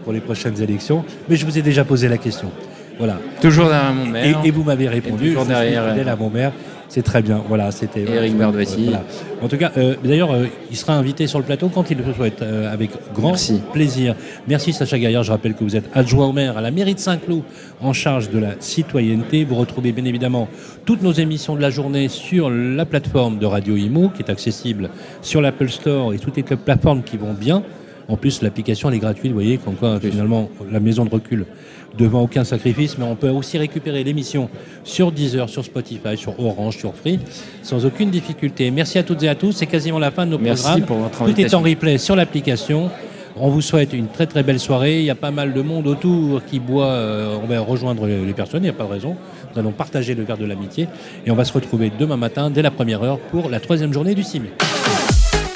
pour 0.05 0.13
les 0.13 0.21
prochaines 0.21 0.61
élections, 0.61 1.05
mais 1.29 1.37
je 1.37 1.47
vous 1.47 1.59
ai 1.59 1.63
déjà 1.63 1.85
posé 1.85 2.09
la 2.09 2.19
question. 2.19 2.51
Voilà. 2.99 3.19
Toujours 3.41 3.69
derrière 3.69 3.93
mon 3.93 4.07
maire. 4.07 4.41
Et, 4.45 4.51
vous 4.51 4.63
m'avez 4.63 4.89
répondu. 4.89 5.29
toujours 5.29 5.47
derrière. 5.47 6.09
à 6.09 6.17
mon 6.17 6.31
maire. 6.31 6.53
C'est 6.89 7.03
très 7.03 7.23
bien. 7.23 7.43
Voilà, 7.49 7.71
c'était. 7.71 8.03
Eric 8.03 8.37
Bardouassi. 8.37 8.91
En 9.41 9.49
tout 9.49 9.57
cas, 9.57 9.73
euh, 9.79 9.97
d'ailleurs, 10.05 10.31
euh, 10.31 10.45
il 10.71 10.77
sera 10.77 10.93
invité 10.93 11.27
sur 11.27 11.39
le 11.39 11.45
plateau 11.47 11.71
quand 11.71 11.91
il 11.91 11.97
le 11.97 12.13
souhaite, 12.13 12.43
euh, 12.43 12.71
avec 12.71 12.91
grand 13.15 13.33
plaisir. 13.73 14.15
Merci 14.47 14.75
Sacha 14.75 14.99
Gaillard. 14.99 15.23
Je 15.23 15.33
rappelle 15.33 15.55
que 15.55 15.65
vous 15.65 15.75
êtes 15.75 15.89
adjoint 15.95 16.27
au 16.27 16.33
maire 16.33 16.59
à 16.59 16.61
la 16.61 16.71
mairie 16.71 16.95
de 16.95 17.01
Saint-Cloud, 17.01 17.45
en 17.81 17.95
charge 17.95 18.29
de 18.29 18.39
la 18.39 18.51
citoyenneté. 18.61 19.45
Vous 19.45 19.55
retrouvez 19.55 19.93
bien 19.93 20.05
évidemment 20.05 20.49
toutes 20.85 21.03
nos 21.03 21.13
émissions 21.13 21.57
de 21.57 21.63
la 21.63 21.71
journée 21.71 22.09
sur 22.09 22.51
la 22.51 22.85
plateforme 22.85 23.39
de 23.39 23.47
Radio 23.47 23.75
Imo, 23.75 24.11
qui 24.11 24.21
est 24.21 24.31
accessible 24.31 24.91
sur 25.23 25.41
l'Apple 25.41 25.71
Store 25.71 26.13
et 26.13 26.19
toutes 26.19 26.37
les 26.37 26.43
plateformes 26.43 27.03
qui 27.03 27.17
vont 27.17 27.33
bien. 27.33 27.63
En 28.09 28.17
plus, 28.17 28.43
l'application 28.43 28.89
elle 28.89 28.97
est 28.97 29.01
gratuite, 29.01 29.29
vous 29.29 29.39
voyez, 29.39 29.59
comme 29.59 29.75
quoi 29.75 29.99
finalement 30.01 30.51
la 30.71 30.81
maison 30.81 31.05
de 31.05 31.11
recul 31.11 31.47
devant 31.97 32.23
aucun 32.23 32.45
sacrifice, 32.45 32.97
mais 32.99 33.05
on 33.05 33.17
peut 33.17 33.29
aussi 33.29 33.59
récupérer 33.59 34.03
l'émission 34.05 34.49
sur 34.85 35.13
Deezer, 35.13 35.49
sur 35.49 35.65
Spotify, 35.65 36.17
sur 36.17 36.39
Orange, 36.41 36.79
sur 36.79 36.95
Free, 36.95 37.19
sans 37.63 37.85
aucune 37.85 38.11
difficulté. 38.11 38.71
Merci 38.71 38.99
à 38.99 39.03
toutes 39.03 39.23
et 39.23 39.29
à 39.29 39.35
tous, 39.35 39.53
c'est 39.53 39.67
quasiment 39.67 39.99
la 39.99 40.11
fin 40.11 40.27
de 40.27 40.31
nos 40.31 40.39
Merci 40.39 40.63
programmes. 40.63 40.83
Pour 40.87 40.97
votre 40.99 41.25
Tout 41.25 41.41
est 41.41 41.55
en 41.55 41.61
replay 41.61 41.99
sur 41.99 42.17
l'application. 42.17 42.91
On 43.37 43.49
vous 43.49 43.63
souhaite 43.63 43.95
une 43.95 44.09
très 44.09 44.27
très 44.27 44.43
belle 44.43 44.61
soirée. 44.61 44.99
Il 44.99 45.05
y 45.07 45.11
a 45.11 45.15
pas 45.15 45.31
mal 45.31 45.55
de 45.55 45.63
monde 45.63 45.87
autour 45.87 46.45
qui 46.45 46.61
boit. 46.61 46.87
Euh, 46.87 47.39
on 47.43 47.47
va 47.47 47.61
rejoindre 47.61 48.07
les 48.07 48.33
personnes, 48.35 48.63
il 48.63 48.65
n'y 48.65 48.71
a 48.71 48.75
pas 48.75 48.85
de 48.85 48.91
raison. 48.91 49.17
Nous 49.53 49.59
allons 49.59 49.73
partager 49.73 50.15
le 50.15 50.23
verre 50.23 50.39
de 50.39 50.45
l'amitié 50.45 50.89
et 51.25 51.31
on 51.31 51.35
va 51.35 51.45
se 51.45 51.53
retrouver 51.53 51.91
demain 51.99 52.17
matin 52.17 52.51
dès 52.51 52.63
la 52.63 52.71
première 52.71 53.03
heure 53.03 53.19
pour 53.19 53.49
la 53.49 53.61
troisième 53.61 53.93
journée 53.93 54.15
du 54.15 54.23
CIMI. 54.23 54.49